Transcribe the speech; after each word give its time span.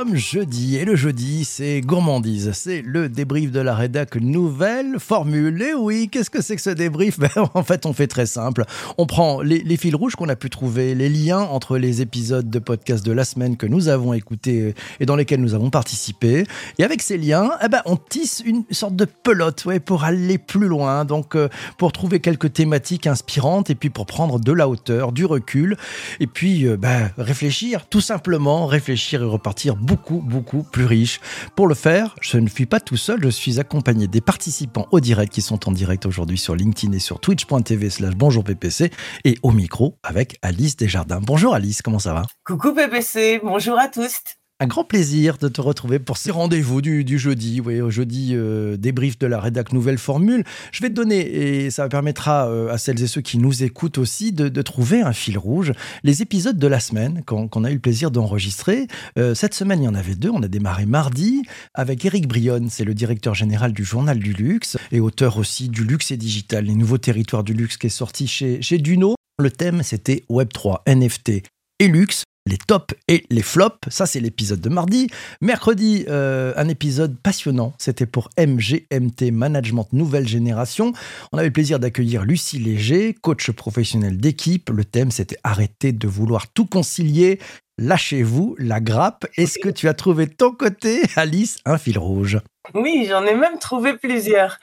Sommes 0.00 0.16
jeudi 0.16 0.76
et 0.76 0.86
le 0.86 0.96
jeudi 0.96 1.44
c'est 1.44 1.82
gourmandise, 1.82 2.52
c'est 2.54 2.80
le 2.80 3.10
débrief 3.10 3.50
de 3.50 3.60
la 3.60 3.74
rédac 3.74 4.16
nouvelle 4.16 4.98
formule. 4.98 5.60
Et 5.60 5.74
oui, 5.74 6.08
qu'est-ce 6.10 6.30
que 6.30 6.40
c'est 6.40 6.56
que 6.56 6.62
ce 6.62 6.70
débrief 6.70 7.18
ben, 7.18 7.28
En 7.52 7.62
fait 7.62 7.84
on 7.84 7.92
fait 7.92 8.06
très 8.06 8.24
simple, 8.24 8.64
on 8.96 9.04
prend 9.04 9.42
les, 9.42 9.58
les 9.58 9.76
fils 9.76 9.94
rouges 9.94 10.16
qu'on 10.16 10.30
a 10.30 10.36
pu 10.36 10.48
trouver, 10.48 10.94
les 10.94 11.10
liens 11.10 11.40
entre 11.40 11.76
les 11.76 12.00
épisodes 12.00 12.48
de 12.48 12.58
podcast 12.58 13.04
de 13.04 13.12
la 13.12 13.24
semaine 13.24 13.58
que 13.58 13.66
nous 13.66 13.88
avons 13.88 14.14
écoutés 14.14 14.74
et 15.00 15.04
dans 15.04 15.16
lesquels 15.16 15.42
nous 15.42 15.52
avons 15.52 15.68
participé. 15.68 16.44
Et 16.78 16.84
avec 16.84 17.02
ces 17.02 17.18
liens, 17.18 17.50
eh 17.62 17.68
ben, 17.68 17.82
on 17.84 17.96
tisse 17.96 18.42
une 18.46 18.64
sorte 18.70 18.96
de 18.96 19.04
pelote 19.04 19.66
ouais, 19.66 19.80
pour 19.80 20.04
aller 20.04 20.38
plus 20.38 20.68
loin, 20.68 21.04
donc 21.04 21.36
euh, 21.36 21.50
pour 21.76 21.92
trouver 21.92 22.20
quelques 22.20 22.54
thématiques 22.54 23.06
inspirantes 23.06 23.68
et 23.68 23.74
puis 23.74 23.90
pour 23.90 24.06
prendre 24.06 24.40
de 24.40 24.52
la 24.52 24.66
hauteur, 24.66 25.12
du 25.12 25.26
recul 25.26 25.76
et 26.20 26.26
puis 26.26 26.66
euh, 26.66 26.78
ben, 26.78 27.10
réfléchir, 27.18 27.84
tout 27.84 28.00
simplement 28.00 28.64
réfléchir 28.64 29.20
et 29.20 29.26
repartir 29.26 29.76
beaucoup, 29.90 30.20
beaucoup 30.20 30.62
plus 30.62 30.84
riche. 30.84 31.20
Pour 31.56 31.66
le 31.66 31.74
faire, 31.74 32.14
je 32.20 32.38
ne 32.38 32.48
suis 32.48 32.66
pas 32.66 32.78
tout 32.78 32.96
seul, 32.96 33.20
je 33.24 33.28
suis 33.28 33.58
accompagné 33.58 34.06
des 34.06 34.20
participants 34.20 34.86
au 34.92 35.00
direct 35.00 35.32
qui 35.32 35.42
sont 35.42 35.68
en 35.68 35.72
direct 35.72 36.06
aujourd'hui 36.06 36.38
sur 36.38 36.54
LinkedIn 36.54 36.92
et 36.92 37.00
sur 37.00 37.18
twitch.tv 37.18 37.90
slash 37.90 38.14
bonjour 38.14 38.44
PPC 38.44 38.90
et 39.24 39.36
au 39.42 39.50
micro 39.50 39.98
avec 40.04 40.38
Alice 40.42 40.76
Desjardins. 40.76 41.20
Bonjour 41.20 41.54
Alice, 41.54 41.82
comment 41.82 41.98
ça 41.98 42.14
va? 42.14 42.22
Coucou 42.44 42.72
PPC, 42.72 43.40
bonjour 43.42 43.78
à 43.78 43.88
tous 43.88 44.39
un 44.60 44.66
grand 44.66 44.84
plaisir 44.84 45.38
de 45.38 45.48
te 45.48 45.62
retrouver 45.62 45.98
pour 45.98 46.18
ce 46.18 46.30
rendez-vous 46.30 46.82
du, 46.82 47.02
du 47.02 47.18
jeudi, 47.18 47.62
oui, 47.64 47.80
au 47.80 47.90
jeudi 47.90 48.32
euh, 48.34 48.76
débrief 48.76 49.18
de 49.18 49.26
la 49.26 49.40
rédac 49.40 49.72
Nouvelle 49.72 49.96
Formule. 49.96 50.44
Je 50.70 50.82
vais 50.82 50.90
te 50.90 50.94
donner, 50.94 51.20
et 51.20 51.70
ça 51.70 51.88
permettra 51.88 52.46
euh, 52.48 52.70
à 52.70 52.76
celles 52.76 53.02
et 53.02 53.06
ceux 53.06 53.22
qui 53.22 53.38
nous 53.38 53.62
écoutent 53.62 53.96
aussi 53.96 54.32
de, 54.32 54.50
de 54.50 54.62
trouver 54.62 55.00
un 55.00 55.14
fil 55.14 55.38
rouge, 55.38 55.72
les 56.04 56.20
épisodes 56.20 56.58
de 56.58 56.66
la 56.66 56.78
semaine 56.78 57.22
qu'on 57.24 57.64
a 57.64 57.70
eu 57.70 57.74
le 57.74 57.80
plaisir 57.80 58.10
d'enregistrer. 58.10 58.86
Euh, 59.18 59.34
cette 59.34 59.54
semaine, 59.54 59.80
il 59.80 59.86
y 59.86 59.88
en 59.88 59.94
avait 59.94 60.14
deux. 60.14 60.30
On 60.30 60.42
a 60.42 60.48
démarré 60.48 60.84
mardi 60.84 61.42
avec 61.72 62.04
Eric 62.04 62.28
Brionne, 62.28 62.68
c'est 62.68 62.84
le 62.84 62.92
directeur 62.92 63.34
général 63.34 63.72
du 63.72 63.82
Journal 63.82 64.18
du 64.18 64.34
Luxe 64.34 64.76
et 64.92 65.00
auteur 65.00 65.38
aussi 65.38 65.70
du 65.70 65.84
Luxe 65.84 66.10
et 66.10 66.18
Digital, 66.18 66.66
les 66.66 66.74
nouveaux 66.74 66.98
territoires 66.98 67.44
du 67.44 67.54
luxe 67.54 67.78
qui 67.78 67.86
est 67.86 67.90
sorti 67.90 68.26
chez, 68.26 68.60
chez 68.60 68.76
Duno. 68.76 69.14
Le 69.38 69.50
thème, 69.50 69.82
c'était 69.82 70.22
Web3, 70.28 70.80
NFT 70.86 71.42
et 71.78 71.88
luxe 71.88 72.24
les 72.50 72.58
tops 72.58 72.94
et 73.08 73.24
les 73.30 73.42
flops. 73.42 73.78
Ça, 73.88 74.06
c'est 74.06 74.20
l'épisode 74.20 74.60
de 74.60 74.68
mardi. 74.68 75.08
Mercredi, 75.40 76.04
euh, 76.08 76.52
un 76.56 76.68
épisode 76.68 77.16
passionnant. 77.16 77.72
C'était 77.78 78.06
pour 78.06 78.28
MGMT 78.38 79.30
Management 79.30 79.88
Nouvelle 79.92 80.26
Génération. 80.26 80.92
On 81.32 81.38
avait 81.38 81.48
le 81.48 81.52
plaisir 81.52 81.78
d'accueillir 81.78 82.24
Lucie 82.24 82.58
Léger, 82.58 83.14
coach 83.14 83.50
professionnel 83.52 84.18
d'équipe. 84.18 84.68
Le 84.70 84.84
thème, 84.84 85.10
c'était 85.10 85.38
arrêter 85.44 85.92
de 85.92 86.08
vouloir 86.08 86.48
tout 86.48 86.66
concilier. 86.66 87.38
Lâchez-vous 87.80 88.56
la 88.58 88.78
grappe. 88.78 89.24
Est-ce 89.38 89.58
que 89.58 89.70
tu 89.70 89.88
as 89.88 89.94
trouvé 89.94 90.26
ton 90.26 90.52
côté, 90.52 91.00
Alice, 91.16 91.60
un 91.64 91.78
fil 91.78 91.98
rouge? 91.98 92.38
Oui, 92.74 93.06
j'en 93.08 93.24
ai 93.24 93.34
même 93.34 93.58
trouvé 93.58 93.94
plusieurs. 93.94 94.58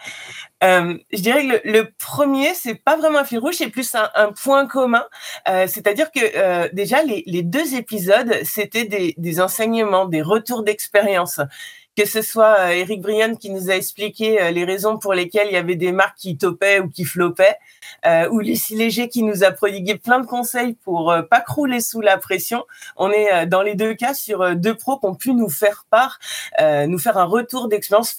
Euh, 0.63 0.95
je 1.11 1.21
dirais 1.21 1.41
que 1.41 1.67
le, 1.67 1.79
le 1.79 1.89
premier, 1.97 2.53
c'est 2.53 2.75
pas 2.75 2.95
vraiment 2.95 3.17
un 3.17 3.23
fil 3.23 3.39
rouge, 3.39 3.55
c'est 3.57 3.69
plus 3.69 3.95
un, 3.95 4.31
point 4.33 4.67
commun. 4.67 5.03
Euh, 5.49 5.65
C'est-à-dire 5.67 6.11
que 6.11 6.19
euh, 6.35 6.69
déjà 6.73 7.01
les, 7.01 7.23
les, 7.25 7.41
deux 7.41 7.73
épisodes, 7.73 8.35
c'était 8.43 8.85
des, 8.85 9.15
des, 9.17 9.41
enseignements, 9.41 10.05
des 10.05 10.21
retours 10.21 10.61
d'expérience. 10.61 11.39
Que 11.97 12.05
ce 12.05 12.21
soit 12.21 12.59
euh, 12.59 12.67
Eric 12.67 13.01
Brian 13.01 13.33
qui 13.33 13.49
nous 13.49 13.71
a 13.71 13.73
expliqué 13.73 14.39
euh, 14.39 14.51
les 14.51 14.65
raisons 14.65 14.99
pour 14.99 15.15
lesquelles 15.15 15.47
il 15.49 15.53
y 15.53 15.57
avait 15.57 15.75
des 15.75 15.91
marques 15.91 16.19
qui 16.19 16.37
topaient 16.37 16.79
ou 16.79 16.89
qui 16.89 17.05
floppaient, 17.05 17.57
euh, 18.05 18.29
ou 18.29 18.39
Lucie 18.39 18.75
Léger 18.75 19.09
qui 19.09 19.23
nous 19.23 19.43
a 19.43 19.49
prodigué 19.49 19.97
plein 19.97 20.19
de 20.19 20.27
conseils 20.27 20.75
pour 20.75 21.11
pas 21.27 21.41
crouler 21.41 21.81
sous 21.81 22.01
la 22.01 22.19
pression. 22.19 22.65
On 22.97 23.09
est 23.09 23.47
dans 23.47 23.63
les 23.63 23.73
deux 23.73 23.95
cas 23.95 24.13
sur 24.13 24.55
deux 24.55 24.75
pros 24.75 24.99
qui 24.99 25.07
ont 25.07 25.15
pu 25.15 25.33
nous 25.33 25.49
faire 25.49 25.87
part, 25.89 26.19
nous 26.61 26.99
faire 26.99 27.17
un 27.17 27.25
retour 27.25 27.67
d'expérience 27.67 28.15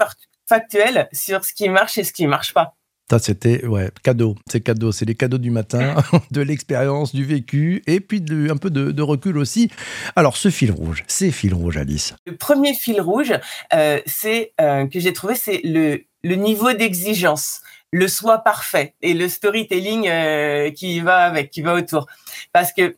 factuel 0.46 1.08
sur 1.12 1.44
ce 1.44 1.52
qui 1.54 1.68
marche 1.68 1.98
et 1.98 2.04
ce 2.04 2.12
qui 2.12 2.26
marche 2.26 2.52
pas. 2.54 2.77
Ça, 3.10 3.18
c'était 3.18 3.64
ouais, 3.64 3.90
cadeau. 4.02 4.36
C'est 4.50 4.60
cadeau. 4.60 4.92
C'est 4.92 5.06
les 5.06 5.14
cadeaux 5.14 5.38
du 5.38 5.50
matin, 5.50 5.96
de 6.30 6.42
l'expérience, 6.42 7.14
du 7.14 7.24
vécu, 7.24 7.82
et 7.86 8.00
puis 8.00 8.20
de, 8.20 8.50
un 8.50 8.56
peu 8.58 8.68
de, 8.68 9.02
recul 9.02 9.38
aussi. 9.38 9.70
Alors, 10.14 10.36
ce 10.36 10.50
fil 10.50 10.70
rouge, 10.70 11.04
c'est 11.06 11.30
fil 11.30 11.54
rouge, 11.54 11.78
Alice. 11.78 12.14
Le 12.26 12.36
premier 12.36 12.74
fil 12.74 13.00
rouge, 13.00 13.32
euh, 13.72 14.00
c'est 14.04 14.52
euh, 14.60 14.86
que 14.86 15.00
j'ai 15.00 15.14
trouvé, 15.14 15.36
c'est 15.36 15.62
le, 15.64 16.02
le 16.22 16.34
niveau 16.34 16.72
d'exigence, 16.74 17.60
le 17.92 18.08
soi 18.08 18.38
parfait 18.38 18.94
et 19.00 19.14
le 19.14 19.28
storytelling 19.28 20.08
euh, 20.08 20.70
qui 20.70 21.00
va 21.00 21.18
avec, 21.18 21.50
qui 21.50 21.62
va 21.62 21.74
autour. 21.74 22.06
Parce 22.52 22.74
que 22.74 22.96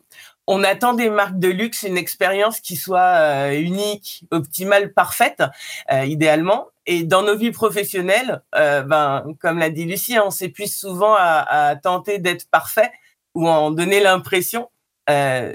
on 0.51 0.65
attend 0.65 0.93
des 0.93 1.09
marques 1.09 1.39
de 1.39 1.47
luxe 1.47 1.83
une 1.83 1.97
expérience 1.97 2.59
qui 2.59 2.75
soit 2.75 2.99
euh, 2.99 3.51
unique, 3.53 4.25
optimale, 4.31 4.91
parfaite, 4.91 5.41
euh, 5.93 6.03
idéalement. 6.03 6.67
Et 6.85 7.03
dans 7.03 7.23
nos 7.23 7.37
vies 7.37 7.51
professionnelles, 7.51 8.43
euh, 8.55 8.81
ben, 8.81 9.23
comme 9.39 9.59
l'a 9.59 9.69
dit 9.69 9.85
Lucie, 9.85 10.19
on 10.19 10.29
s'épuise 10.29 10.75
souvent 10.75 11.15
à, 11.17 11.77
tenter 11.81 12.19
d'être 12.19 12.49
parfait 12.49 12.91
ou 13.33 13.47
en 13.47 13.71
donner 13.71 14.01
l'impression. 14.01 14.69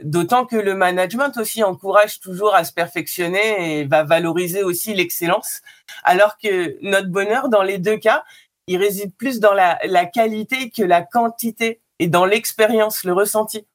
D'autant 0.02 0.44
que 0.44 0.56
le 0.56 0.74
management 0.74 1.34
aussi 1.38 1.64
encourage 1.64 2.20
toujours 2.20 2.54
à 2.54 2.62
se 2.64 2.74
perfectionner 2.74 3.78
et 3.78 3.84
va 3.86 4.02
valoriser 4.02 4.62
aussi 4.62 4.92
l'excellence. 4.92 5.62
Alors 6.04 6.36
que 6.36 6.76
notre 6.82 7.08
bonheur, 7.08 7.48
dans 7.48 7.62
les 7.62 7.78
deux 7.78 7.96
cas, 7.96 8.22
il 8.66 8.76
réside 8.76 9.16
plus 9.16 9.40
dans 9.40 9.54
la 9.54 10.04
qualité 10.04 10.68
que 10.68 10.82
la 10.82 11.00
quantité 11.00 11.80
et 11.98 12.08
dans 12.08 12.26
l'expérience, 12.26 13.04
le 13.04 13.14
ressenti. 13.14 13.66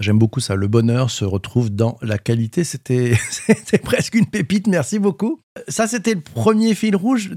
J'aime 0.00 0.18
beaucoup 0.18 0.38
ça. 0.38 0.54
Le 0.54 0.68
bonheur 0.68 1.10
se 1.10 1.24
retrouve 1.24 1.70
dans 1.70 1.98
la 2.02 2.18
qualité. 2.18 2.62
C'était, 2.62 3.14
c'était 3.30 3.78
presque 3.78 4.14
une 4.14 4.26
pépite. 4.26 4.68
Merci 4.68 4.98
beaucoup. 4.98 5.40
Ça, 5.66 5.88
c'était 5.88 6.14
le 6.14 6.20
premier 6.20 6.74
fil 6.74 6.94
rouge. 6.94 7.30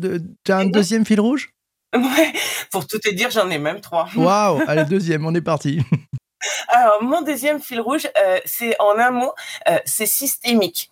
Tu 0.44 0.52
as 0.52 0.58
un 0.58 0.66
deuxième 0.66 1.06
fil 1.06 1.20
rouge? 1.20 1.54
Ouais. 1.96 2.34
Pour 2.72 2.88
tout 2.88 3.00
te 3.00 3.10
dire, 3.10 3.32
j'en 3.32 3.50
ai 3.50 3.58
même 3.58 3.82
trois. 3.82 4.08
Waouh. 4.16 4.62
Allez, 4.68 4.86
deuxième, 4.86 5.26
on 5.26 5.34
est 5.34 5.42
parti. 5.42 5.82
Alors, 6.68 7.04
mon 7.04 7.22
deuxième 7.22 7.60
fil 7.60 7.82
rouge, 7.82 8.08
euh, 8.18 8.40
c'est 8.46 8.76
en 8.80 8.98
un 8.98 9.12
mot, 9.12 9.34
euh, 9.70 9.78
c'est 9.86 10.06
systémique. 10.06 10.92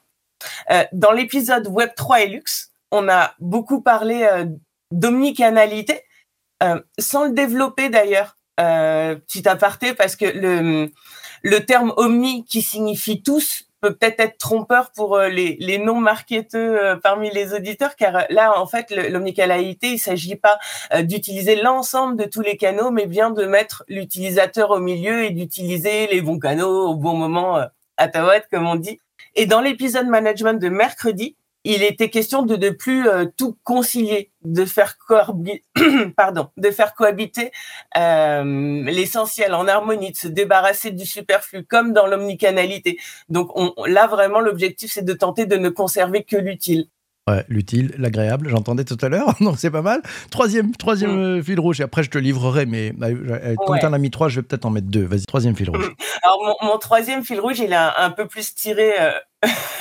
Euh, 0.71 0.83
dans 0.91 1.11
l'épisode 1.11 1.67
Web 1.67 1.91
3 1.95 2.21
et 2.21 2.27
Luxe, 2.27 2.71
on 2.91 3.07
a 3.09 3.33
beaucoup 3.39 3.81
parlé 3.81 4.27
d'omnicanalité, 4.91 6.01
sans 6.97 7.25
le 7.25 7.31
développer 7.31 7.89
d'ailleurs. 7.89 8.35
petit 8.57 9.47
aparté, 9.47 9.93
parce 9.93 10.15
que 10.15 10.25
le 10.25 10.91
le 11.41 11.65
terme 11.65 11.93
omni 11.97 12.45
qui 12.45 12.61
signifie 12.61 13.21
tous 13.21 13.65
peut 13.81 13.95
peut-être 13.95 14.19
être 14.19 14.37
trompeur 14.37 14.91
pour 14.91 15.15
euh, 15.15 15.29
les, 15.29 15.55
les 15.59 15.77
non-marketeux 15.77 16.83
euh, 16.83 16.95
parmi 16.97 17.31
les 17.31 17.53
auditeurs, 17.53 17.95
car 17.95 18.25
là, 18.29 18.59
en 18.59 18.67
fait, 18.67 18.91
l'omnicanalité, 18.91 19.91
il 19.91 19.99
s'agit 19.99 20.35
pas 20.35 20.59
euh, 20.93 21.01
d'utiliser 21.01 21.55
l'ensemble 21.55 22.17
de 22.17 22.25
tous 22.25 22.41
les 22.41 22.57
canaux, 22.57 22.91
mais 22.91 23.05
bien 23.05 23.29
de 23.31 23.45
mettre 23.45 23.83
l'utilisateur 23.87 24.71
au 24.71 24.79
milieu 24.79 25.23
et 25.23 25.31
d'utiliser 25.31 26.07
les 26.07 26.21
bons 26.21 26.39
canaux 26.39 26.89
au 26.89 26.95
bon 26.95 27.15
moment 27.15 27.63
à 27.97 28.07
ta 28.07 28.39
comme 28.51 28.67
on 28.67 28.75
dit. 28.75 28.99
Et 29.35 29.45
dans 29.45 29.61
l'épisode 29.61 30.07
management 30.07 30.59
de 30.59 30.69
mercredi, 30.69 31.35
il 31.63 31.83
était 31.83 32.09
question 32.09 32.43
de 32.43 32.55
ne 32.55 32.69
plus 32.69 33.07
euh, 33.07 33.25
tout 33.37 33.57
concilier, 33.63 34.31
de 34.45 34.65
faire 34.65 34.97
cohabiter 36.95 37.51
euh, 37.97 38.83
l'essentiel 38.85 39.53
en 39.53 39.67
harmonie, 39.67 40.11
de 40.11 40.17
se 40.17 40.27
débarrasser 40.27 40.91
du 40.91 41.05
superflu, 41.05 41.65
comme 41.65 41.93
dans 41.93 42.07
l'omnicanalité. 42.07 42.97
Donc 43.27 43.51
on, 43.55 43.73
là 43.85 44.07
vraiment 44.07 44.39
l'objectif 44.39 44.91
c'est 44.91 45.05
de 45.05 45.13
tenter 45.13 45.45
de 45.45 45.57
ne 45.57 45.69
conserver 45.69 46.23
que 46.23 46.37
l'utile. 46.37 46.87
Ouais, 47.29 47.45
l'utile, 47.47 47.93
l'agréable, 47.97 48.49
j'entendais 48.49 48.85
tout 48.85 48.97
à 49.01 49.09
l'heure, 49.09 49.35
donc 49.41 49.57
c'est 49.59 49.71
pas 49.71 49.81
mal. 49.81 50.01
Troisième, 50.31 50.75
troisième 50.75 51.37
mmh. 51.37 51.43
fil 51.43 51.59
rouge, 51.59 51.81
et 51.81 51.83
après 51.83 52.03
je 52.03 52.09
te 52.09 52.17
livrerai, 52.17 52.65
mais 52.65 52.93
euh, 53.01 53.55
comme 53.55 53.75
ouais. 53.75 53.79
tu 53.79 53.85
en 53.85 53.93
as 53.93 53.97
mis 53.97 54.09
trois, 54.09 54.29
je 54.29 54.39
vais 54.39 54.47
peut-être 54.47 54.65
en 54.65 54.71
mettre 54.71 54.87
deux. 54.87 55.05
Vas-y, 55.05 55.25
troisième 55.25 55.55
fil 55.55 55.69
rouge. 55.69 55.91
Alors 56.23 56.39
mon, 56.43 56.67
mon, 56.67 56.77
troisième 56.77 57.23
fil 57.23 57.39
rouge, 57.39 57.59
il 57.59 57.71
est 57.71 57.75
un, 57.75 58.09
peu 58.09 58.27
plus 58.27 58.55
tiré, 58.55 58.93
euh, 58.99 59.11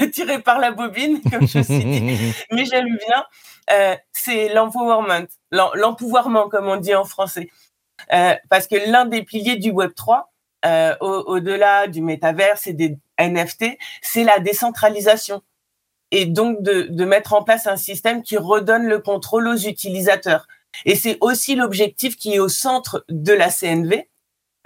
tiré 0.13 0.41
par 0.41 0.59
la 0.59 0.73
bobine, 0.73 1.21
comme 1.31 1.47
je 1.47 1.61
suis 1.61 1.79
dit, 1.85 2.35
mais 2.53 2.65
j'aime 2.65 2.87
bien. 3.07 3.25
Euh, 3.71 3.97
c'est 4.13 4.53
l'empowerment, 4.53 5.27
l'empouvoirment, 5.53 6.49
comme 6.49 6.67
on 6.67 6.77
dit 6.77 6.95
en 6.95 7.05
français. 7.05 7.49
Euh, 8.13 8.35
parce 8.49 8.67
que 8.67 8.77
l'un 8.91 9.05
des 9.05 9.23
piliers 9.23 9.57
du 9.57 9.71
Web 9.71 9.93
3, 9.95 10.33
euh, 10.65 10.97
au-delà 11.01 11.85
au 11.85 11.89
du 11.89 12.01
métaverse 12.03 12.67
et 12.67 12.73
des 12.73 12.99
NFT, 13.19 13.79
c'est 14.03 14.25
la 14.25 14.39
décentralisation 14.39 15.43
et 16.11 16.27
donc 16.27 16.63
de, 16.63 17.05
mettre 17.05 17.35
en 17.35 17.43
place 17.43 17.67
un 17.67 17.77
système 17.77 18.23
qui 18.23 18.37
redonne 18.37 18.87
le 18.87 18.99
contrôle 18.99 19.49
aux 19.49 19.57
utilisateurs. 19.57 20.47
Et 20.85 20.95
c'est 20.95 21.19
aussi 21.21 21.55
l'objectif 21.55 22.17
qui 22.17 22.35
est 22.35 22.39
au 22.39 22.49
centre 22.49 23.05
de 23.09 23.33
la 23.33 23.51
CNV, 23.51 24.09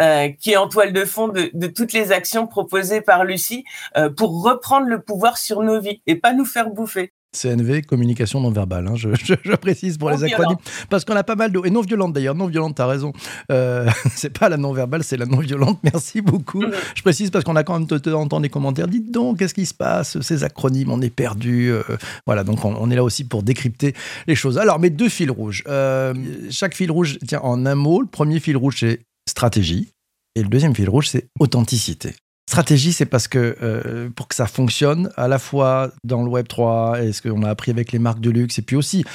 euh, 0.00 0.29
qui 0.31 0.53
est 0.53 0.56
en 0.56 0.69
toile 0.69 0.93
de 0.93 1.05
fond 1.05 1.29
de, 1.29 1.50
de, 1.53 1.67
toutes 1.67 1.93
les 1.93 2.12
actions 2.12 2.47
proposées 2.47 3.00
par 3.00 3.25
Lucie 3.25 3.65
euh, 3.97 4.11
pour 4.11 4.43
reprendre 4.43 4.87
le 4.87 5.00
pouvoir 5.00 5.39
sur 5.39 5.62
nos 5.62 5.81
vies 5.81 6.03
et 6.06 6.17
pas 6.17 6.33
nous 6.33 6.44
faire 6.44 6.71
bouffer. 6.71 7.12
CNV, 7.34 7.82
communication 7.82 8.40
non 8.40 8.50
verbale. 8.50 8.88
Hein, 8.88 8.94
je, 8.94 9.08
précise 9.56 9.96
pour 9.96 10.11
les 10.11 10.23
acronymes. 10.25 10.58
Parce 10.90 11.05
qu'on 11.05 11.17
a 11.17 11.25
pas 11.25 11.34
mal 11.34 11.50
de. 11.50 11.61
Et 11.64 11.70
non 11.70 11.81
violente 11.81 12.12
d'ailleurs, 12.12 12.34
non 12.34 12.46
violente, 12.46 12.76
t'as 12.76 12.87
raison. 12.87 13.12
Euh, 13.50 13.88
c'est 14.14 14.37
pas 14.38 14.49
la 14.49 14.56
non 14.56 14.73
verbale, 14.73 15.02
c'est 15.02 15.17
la 15.17 15.26
non 15.26 15.38
violente. 15.38 15.79
Merci 15.84 16.20
beaucoup. 16.20 16.62
Je 16.94 17.02
précise 17.02 17.31
parce 17.31 17.44
qu'on 17.44 17.56
a 17.56 17.64
quand 17.64 17.79
même 17.79 17.88
entendu 18.14 18.43
des 18.43 18.50
commentaires. 18.50 18.88
Dites 18.88 19.11
donc, 19.11 19.38
qu'est-ce 19.38 19.55
qui 19.55 19.67
se 19.67 19.75
passe 19.75 20.20
Ces 20.20 20.44
acronymes, 20.44 20.90
on 20.90 21.00
est 21.00 21.11
perdu. 21.11 21.70
Euh, 21.70 21.82
voilà, 22.26 22.44
donc 22.44 22.64
on, 22.64 22.90
est 22.90 22.96
là 22.96 23.05
aussi 23.05 23.25
pour 23.25 23.43
décrypter 23.43 23.94
les 24.26 24.34
choses. 24.34 24.58
Alors, 24.58 24.79
mes 24.79 24.90
deux 24.90 25.08
fils 25.08 25.31
rouges. 25.31 25.64
Euh, 25.69 26.12
chaque 26.50 26.75
fil 26.75 26.90
rouge 26.90 27.19
tient 27.26 27.40
en 27.40 27.64
un 27.64 27.75
mot. 27.75 28.02
Le 28.02 28.06
premier 28.06 28.40
fil 28.40 28.56
rouge, 28.56 28.76
c'est 28.81 29.00
stratégie. 29.29 29.88
Et 30.34 30.43
le 30.43 30.49
deuxième 30.49 30.75
fil 30.75 30.88
rouge, 30.88 31.08
c'est 31.08 31.29
authenticité. 31.38 32.14
Stratégie, 32.53 32.93
c'est 32.93 33.07
parce 33.07 33.29
que 33.29 33.57
euh, 33.63 34.11
pour 34.15 34.29
que 34.29 34.35
ça 34.35 34.47
fonctionne, 34.47 35.09
à 35.17 35.27
la 35.27 35.39
fois 35.39 35.91
dans 36.05 36.23
le 36.23 36.29
Web 36.29 36.49
3 36.49 37.03
et 37.03 37.13
ce 37.13 37.23
qu'on 37.23 37.45
a 37.45 37.49
appris 37.49 37.71
avec 37.71 37.93
les 37.93 37.99
marques 37.99 38.21
de 38.21 38.29
luxe, 38.29 38.59
et 38.59 38.63
puis 38.63 38.77
aussi 38.77 39.07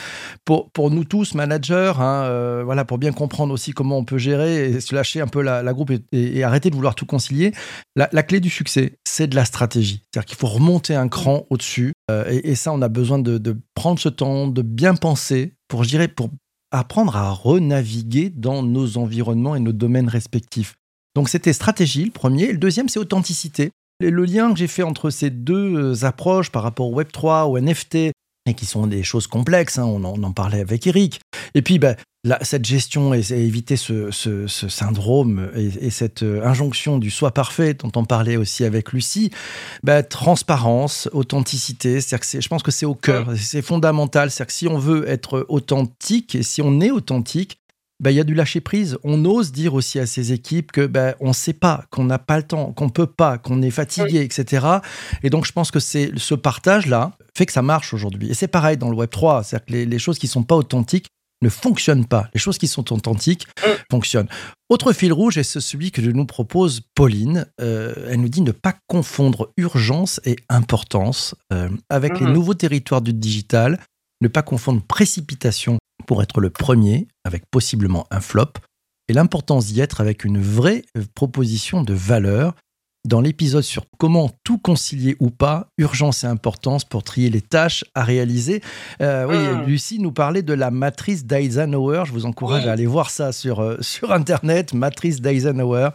pour, 0.43 0.71
pour 0.71 0.89
nous 0.89 1.03
tous, 1.03 1.35
managers, 1.35 1.93
hein, 1.99 2.23
euh, 2.23 2.63
voilà, 2.65 2.83
pour 2.83 2.97
bien 2.97 3.11
comprendre 3.11 3.53
aussi 3.53 3.73
comment 3.73 3.99
on 3.99 4.05
peut 4.05 4.17
gérer 4.17 4.71
et 4.71 4.79
se 4.79 4.95
lâcher 4.95 5.21
un 5.21 5.27
peu 5.27 5.43
la, 5.43 5.61
groupe 5.71 5.91
et, 6.11 6.43
arrêter 6.43 6.71
de 6.71 6.75
vouloir 6.75 6.95
tout 6.95 7.05
concilier, 7.05 7.51
la, 7.95 8.07
clé 8.23 8.39
du 8.39 8.49
succès, 8.49 8.97
c'est 9.07 9.27
de 9.27 9.35
la 9.35 9.45
stratégie. 9.45 10.01
C'est-à-dire 10.01 10.25
qu'il 10.25 10.37
faut 10.39 10.47
remonter 10.47 10.95
un 10.95 11.07
cran 11.07 11.45
au-dessus. 11.51 11.93
Euh, 12.09 12.41
et, 12.43 12.55
ça, 12.55 12.73
on 12.73 12.81
a 12.81 12.89
besoin 12.89 13.19
de, 13.19 13.55
prendre 13.75 13.99
ce 13.99 14.09
temps, 14.09 14.47
de 14.47 14.63
bien 14.63 14.95
penser 14.95 15.53
pour, 15.67 15.83
je 15.83 15.89
dirais, 15.89 16.07
pour 16.07 16.31
apprendre 16.71 17.15
à 17.15 17.29
renaviguer 17.29 18.31
dans 18.31 18.63
nos 18.63 18.97
environnements 18.97 19.55
et 19.55 19.59
nos 19.59 19.73
domaines 19.73 20.09
respectifs. 20.09 20.73
Donc 21.17 21.29
c'était 21.29 21.51
stratégie, 21.51 22.05
le 22.05 22.11
premier. 22.11 22.51
le 22.51 22.59
deuxième, 22.59 22.89
c'est 22.89 22.99
authenticité. 22.99 23.71
le 23.99 24.23
lien 24.23 24.53
que 24.53 24.59
j'ai 24.59 24.67
fait 24.67 24.83
entre 24.83 25.09
ces 25.09 25.31
deux 25.31 25.95
euh, 25.95 26.05
approches 26.05 26.51
par 26.51 26.61
rapport 26.61 26.91
au 26.91 27.01
Web3, 27.01 27.49
au 27.49 27.57
NFT, 27.57 27.95
et 28.45 28.53
qui 28.55 28.67
sont 28.67 28.85
des 28.85 29.01
choses 29.01 29.25
complexes, 29.25 29.79
hein, 29.79 29.85
on, 29.85 30.03
en, 30.03 30.31
parlait 30.31 30.59
avec 30.59 30.85
Eric. 30.85 31.19
Et 31.55 31.63
puis, 31.63 31.79
bah, 31.79 31.95
cette 32.43 32.65
gestion 32.65 33.15
et, 33.15 33.23
éviter 33.31 33.77
ce, 33.77 34.11
syndrome 34.47 35.49
et, 35.55 35.89
cette 35.89 36.21
euh, 36.21 36.45
injonction 36.45 36.99
du 36.99 37.09
soi 37.09 37.31
parfait 37.31 37.73
dont 37.73 37.91
on 37.95 38.05
parlait 38.05 38.37
aussi 38.37 38.63
avec 38.63 38.93
Lucie, 38.93 39.31
bah, 39.81 40.03
transparence, 40.03 41.09
authenticité, 41.13 41.97
que 41.97 42.41
je 42.41 42.47
pense 42.47 42.61
que 42.61 42.69
c'est 42.69 42.85
au 42.85 42.93
cœur, 42.93 43.35
c'est 43.35 43.63
fondamental. 43.63 44.29
C'est-à-dire 44.29 44.47
que 44.47 44.53
si 44.53 44.67
on 44.67 44.77
veut 44.77 45.09
être 45.09 45.47
authentique 45.49 46.35
et 46.35 46.43
si 46.43 46.61
on 46.61 46.79
est 46.79 46.91
authentique, 46.91 47.57
bah, 47.99 48.11
il 48.11 48.15
y 48.15 48.19
a 48.19 48.23
du 48.23 48.35
lâcher 48.35 48.61
prise. 48.61 48.97
On 49.03 49.25
ose 49.25 49.51
dire 49.51 49.73
aussi 49.73 49.99
à 49.99 50.05
ses 50.05 50.31
équipes 50.31 50.71
que 50.71 50.85
bah, 50.85 51.15
on 51.19 51.29
ne 51.29 51.33
sait 51.33 51.53
pas, 51.53 51.85
qu'on 51.89 52.03
n'a 52.03 52.19
pas 52.19 52.37
le 52.37 52.43
temps, 52.43 52.71
qu'on 52.73 52.89
peut 52.89 53.07
pas, 53.07 53.37
qu'on 53.37 53.61
est 53.61 53.71
fatigué, 53.71 54.21
etc. 54.21 54.67
Et 55.23 55.29
donc 55.29 55.45
je 55.45 55.51
pense 55.51 55.71
que 55.71 55.79
c'est 55.79 56.11
ce 56.17 56.35
partage-là 56.35 57.13
fait 57.35 57.45
que 57.45 57.53
ça 57.53 57.61
marche 57.61 57.93
aujourd'hui. 57.93 58.29
Et 58.29 58.33
c'est 58.33 58.47
pareil 58.47 58.77
dans 58.77 58.89
le 58.89 58.95
Web 58.95 59.09
3, 59.09 59.43
c'est-à-dire 59.43 59.65
que 59.65 59.73
les, 59.73 59.99
choses 59.99 60.19
qui 60.19 60.27
sont 60.27 60.43
pas 60.43 60.55
authentiques 60.55 61.07
ne 61.43 61.49
fonctionnent 61.49 62.05
pas. 62.05 62.29
Les 62.33 62.39
choses 62.39 62.57
qui 62.57 62.67
sont 62.67 62.91
authentiques 62.91 63.47
fonctionnent. 63.91 64.27
Autre 64.69 64.91
fil 64.91 65.13
rouge, 65.13 65.37
et 65.37 65.43
c'est 65.43 65.61
celui 65.61 65.91
que 65.91 66.01
nous 66.01 66.25
propose 66.25 66.81
Pauline. 66.95 67.45
Euh, 67.61 67.93
elle 68.09 68.21
nous 68.21 68.29
dit 68.29 68.41
ne 68.41 68.51
pas 68.51 68.73
confondre 68.87 69.51
urgence 69.55 70.19
et 70.25 70.35
importance 70.49 71.35
euh, 71.53 71.69
avec 71.89 72.19
les 72.19 72.25
mhm. 72.25 72.33
nouveaux 72.33 72.55
territoires 72.55 73.01
du 73.01 73.13
digital, 73.13 73.79
ne 74.21 74.27
pas 74.27 74.41
confondre 74.41 74.81
précipitation 74.81 75.77
pour 76.05 76.21
être 76.21 76.39
le 76.39 76.49
premier, 76.49 77.07
avec 77.23 77.49
possiblement 77.49 78.07
un 78.11 78.21
flop, 78.21 78.53
et 79.07 79.13
l'importance 79.13 79.67
d'y 79.67 79.79
être 79.81 80.01
avec 80.01 80.23
une 80.23 80.39
vraie 80.39 80.83
proposition 81.15 81.81
de 81.81 81.93
valeur 81.93 82.55
dans 83.07 83.21
l'épisode 83.21 83.63
sur 83.63 83.85
comment 83.97 84.29
tout 84.43 84.57
concilier 84.57 85.15
ou 85.21 85.29
pas, 85.29 85.67
urgence 85.77 86.25
et 86.25 86.27
importance 86.27 86.83
pour 86.83 87.03
trier 87.03 87.29
les 87.29 87.41
tâches 87.41 87.85
à 87.95 88.03
réaliser. 88.03 88.61
Euh, 89.01 89.25
oui, 89.25 89.37
hmm. 89.37 89.65
Lucie 89.65 89.99
nous 89.99 90.11
parlait 90.11 90.41
de 90.41 90.53
la 90.53 90.71
matrice 90.71 91.25
d'Eisenhower. 91.25 92.03
Je 92.05 92.11
vous 92.11 92.25
encourage 92.25 92.67
à 92.67 92.73
aller 92.73 92.85
voir 92.85 93.09
ça 93.09 93.31
sur, 93.31 93.61
euh, 93.61 93.77
sur 93.79 94.11
Internet, 94.11 94.73
matrice 94.73 95.21
d'Eisenhower. 95.21 95.89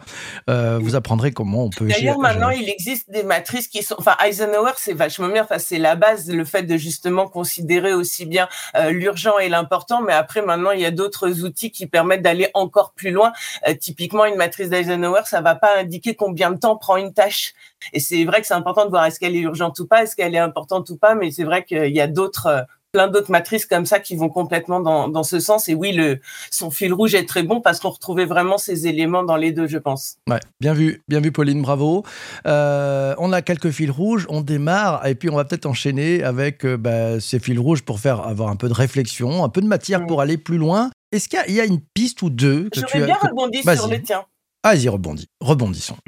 Euh, 0.49 0.79
vous 0.81 0.95
apprendrez 0.95 1.31
comment 1.31 1.65
on 1.65 1.69
peut... 1.69 1.87
D'ailleurs, 1.87 2.17
maintenant, 2.17 2.49
il 2.49 2.67
existe 2.67 3.11
des 3.11 3.23
matrices 3.23 3.67
qui 3.67 3.83
sont... 3.83 3.95
Enfin, 3.99 4.15
Eisenhower, 4.25 4.73
c'est 4.77 4.93
vachement 4.93 5.29
bien. 5.29 5.43
Enfin, 5.43 5.59
c'est 5.59 5.77
la 5.77 5.95
base, 5.95 6.29
le 6.29 6.45
fait 6.45 6.63
de 6.63 6.77
justement 6.77 7.27
considérer 7.27 7.93
aussi 7.93 8.25
bien 8.25 8.49
l'urgent 8.89 9.37
et 9.37 9.49
l'important. 9.49 10.01
Mais 10.01 10.13
après, 10.13 10.41
maintenant, 10.41 10.71
il 10.71 10.81
y 10.81 10.85
a 10.85 10.91
d'autres 10.91 11.43
outils 11.43 11.69
qui 11.69 11.85
permettent 11.85 12.23
d'aller 12.23 12.49
encore 12.55 12.93
plus 12.93 13.11
loin. 13.11 13.33
typiquement, 13.79 14.25
une 14.25 14.35
matrice 14.35 14.69
d'Eisenhower, 14.69 15.21
ça 15.25 15.41
va 15.41 15.53
pas 15.53 15.77
indiquer 15.77 16.15
combien 16.15 16.49
de 16.49 16.57
temps 16.57 16.75
prend 16.75 17.02
une 17.03 17.13
tâche. 17.13 17.53
Et 17.93 17.99
c'est 17.99 18.23
vrai 18.25 18.41
que 18.41 18.47
c'est 18.47 18.53
important 18.53 18.85
de 18.85 18.89
voir 18.89 19.05
est-ce 19.05 19.19
qu'elle 19.19 19.35
est 19.35 19.41
urgente 19.41 19.79
ou 19.79 19.87
pas, 19.87 20.03
est-ce 20.03 20.15
qu'elle 20.15 20.35
est 20.35 20.39
importante 20.39 20.89
ou 20.89 20.97
pas, 20.97 21.15
mais 21.15 21.31
c'est 21.31 21.43
vrai 21.43 21.63
qu'il 21.63 21.93
y 21.93 22.01
a 22.01 22.07
d'autres 22.07 22.47
euh, 22.47 22.61
plein 22.93 23.07
d'autres 23.07 23.31
matrices 23.31 23.65
comme 23.65 23.85
ça 23.85 23.99
qui 23.99 24.15
vont 24.15 24.29
complètement 24.29 24.79
dans, 24.79 25.09
dans 25.09 25.23
ce 25.23 25.39
sens. 25.39 25.67
Et 25.67 25.73
oui, 25.73 25.91
le, 25.93 26.19
son 26.51 26.69
fil 26.69 26.93
rouge 26.93 27.15
est 27.15 27.27
très 27.27 27.41
bon 27.41 27.59
parce 27.59 27.79
qu'on 27.79 27.89
retrouvait 27.89 28.25
vraiment 28.25 28.59
ces 28.59 28.87
éléments 28.87 29.23
dans 29.23 29.35
les 29.35 29.51
deux, 29.51 29.67
je 29.67 29.79
pense. 29.79 30.17
Ouais, 30.29 30.39
bien 30.61 30.73
vu, 30.73 31.01
bien 31.07 31.19
vu, 31.19 31.31
Pauline, 31.31 31.63
bravo. 31.63 32.03
Euh, 32.45 33.15
on 33.17 33.33
a 33.33 33.41
quelques 33.41 33.71
fils 33.71 33.89
rouges, 33.89 34.27
on 34.29 34.41
démarre 34.41 35.05
et 35.07 35.15
puis 35.15 35.29
on 35.31 35.35
va 35.35 35.43
peut-être 35.43 35.65
enchaîner 35.65 36.23
avec 36.23 36.63
euh, 36.65 36.77
bah, 36.77 37.19
ces 37.19 37.39
fils 37.39 37.57
rouges 37.57 37.81
pour 37.81 37.99
faire 37.99 38.21
avoir 38.21 38.49
un 38.49 38.55
peu 38.55 38.69
de 38.69 38.73
réflexion, 38.73 39.43
un 39.43 39.49
peu 39.49 39.61
de 39.61 39.67
matière 39.67 40.01
mm. 40.01 40.07
pour 40.07 40.21
aller 40.21 40.37
plus 40.37 40.59
loin. 40.59 40.91
Est-ce 41.11 41.27
qu'il 41.29 41.55
y, 41.55 41.61
a 41.61 41.65
une 41.65 41.79
piste 41.93 42.21
ou 42.21 42.29
deux 42.29 42.69
que 42.69 42.79
J'aurais 42.79 43.05
bien 43.05 43.17
rebondi 43.21 43.61
sur 43.61 43.87
le 43.87 44.01
tien. 44.01 44.23
Vas-y, 44.63 44.87
rebondis. 44.87 45.27
Rebondissons. 45.39 45.97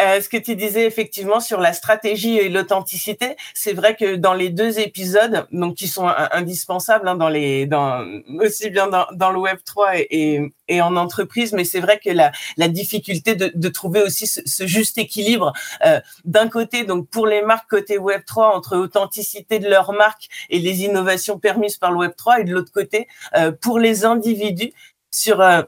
Euh, 0.00 0.20
ce 0.20 0.28
que 0.28 0.38
tu 0.38 0.56
disais 0.56 0.86
effectivement 0.86 1.40
sur 1.40 1.60
la 1.60 1.72
stratégie 1.72 2.38
et 2.38 2.48
l'authenticité, 2.48 3.36
c'est 3.52 3.74
vrai 3.74 3.94
que 3.94 4.16
dans 4.16 4.32
les 4.32 4.48
deux 4.48 4.78
épisodes, 4.78 5.46
donc 5.52 5.76
qui 5.76 5.88
sont 5.88 6.08
indispensables 6.32 7.06
hein, 7.06 7.16
dans 7.16 7.28
les, 7.28 7.66
dans, 7.66 8.02
aussi 8.40 8.70
bien 8.70 8.88
dans, 8.88 9.06
dans 9.12 9.30
le 9.30 9.38
Web 9.38 9.58
3 9.64 9.98
et, 9.98 10.40
et, 10.68 10.80
en 10.80 10.96
entreprise, 10.96 11.52
mais 11.52 11.64
c'est 11.64 11.80
vrai 11.80 12.00
que 12.02 12.10
la, 12.10 12.32
la 12.56 12.68
difficulté 12.68 13.34
de, 13.34 13.52
de 13.54 13.68
trouver 13.68 14.02
aussi 14.02 14.26
ce, 14.26 14.66
juste 14.66 14.96
équilibre 14.96 15.52
euh, 15.84 16.00
d'un 16.24 16.48
côté, 16.48 16.84
donc 16.84 17.08
pour 17.10 17.26
les 17.26 17.42
marques 17.42 17.68
côté 17.68 17.98
Web 17.98 18.22
3 18.26 18.56
entre 18.56 18.78
authenticité 18.78 19.58
de 19.58 19.68
leur 19.68 19.92
marque 19.92 20.28
et 20.48 20.58
les 20.58 20.84
innovations 20.84 21.38
permises 21.38 21.76
par 21.76 21.92
le 21.92 21.98
Web 21.98 22.12
3, 22.16 22.40
et 22.40 22.44
de 22.44 22.54
l'autre 22.54 22.72
côté 22.72 23.06
euh, 23.36 23.52
pour 23.52 23.78
les 23.78 24.06
individus 24.06 24.72
sur 25.10 25.40
euh, 25.40 25.62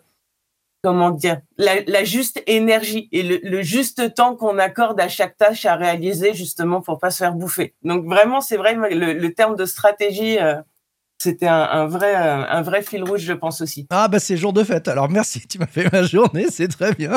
comment 0.83 1.11
dire, 1.11 1.41
la, 1.59 2.05
juste 2.05 2.43
énergie 2.47 3.09
et 3.13 3.23
le, 3.23 3.63
juste 3.63 4.15
temps 4.15 4.35
qu'on 4.35 4.59
accorde 4.59 5.01
à 5.01 5.09
chaque 5.09 5.37
tâche 5.37 5.65
à 5.65 5.77
réaliser 5.77 6.35
justement 6.35 6.81
pour 6.81 6.99
pas 6.99 7.11
se 7.11 7.19
faire 7.19 7.35
bouffer. 7.35 7.75
Donc 7.83 8.05
vraiment, 8.05 8.41
c'est 8.41 8.57
vrai, 8.57 8.75
le, 8.75 9.29
terme 9.29 9.57
de 9.57 9.65
stratégie, 9.65 10.39
euh, 10.39 10.55
c'était 11.23 11.47
un, 11.47 11.87
vrai, 11.87 12.17
un 12.17 12.63
vrai 12.63 12.83
fil 12.83 13.05
rouge, 13.05 13.21
je 13.21 13.33
pense 13.33 13.61
aussi. 13.61 13.87
Ah 13.91 14.09
bah 14.09 14.19
c'est 14.19 14.37
jour 14.37 14.53
de 14.53 14.65
fête. 14.65 14.89
Alors 14.89 15.09
merci, 15.09 15.47
tu 15.47 15.61
m'as 15.61 15.69
fait 15.69 15.89
ma 15.93 16.03
journée, 16.03 16.47
c'est 16.51 16.67
très 16.67 16.95
bien. 16.95 17.13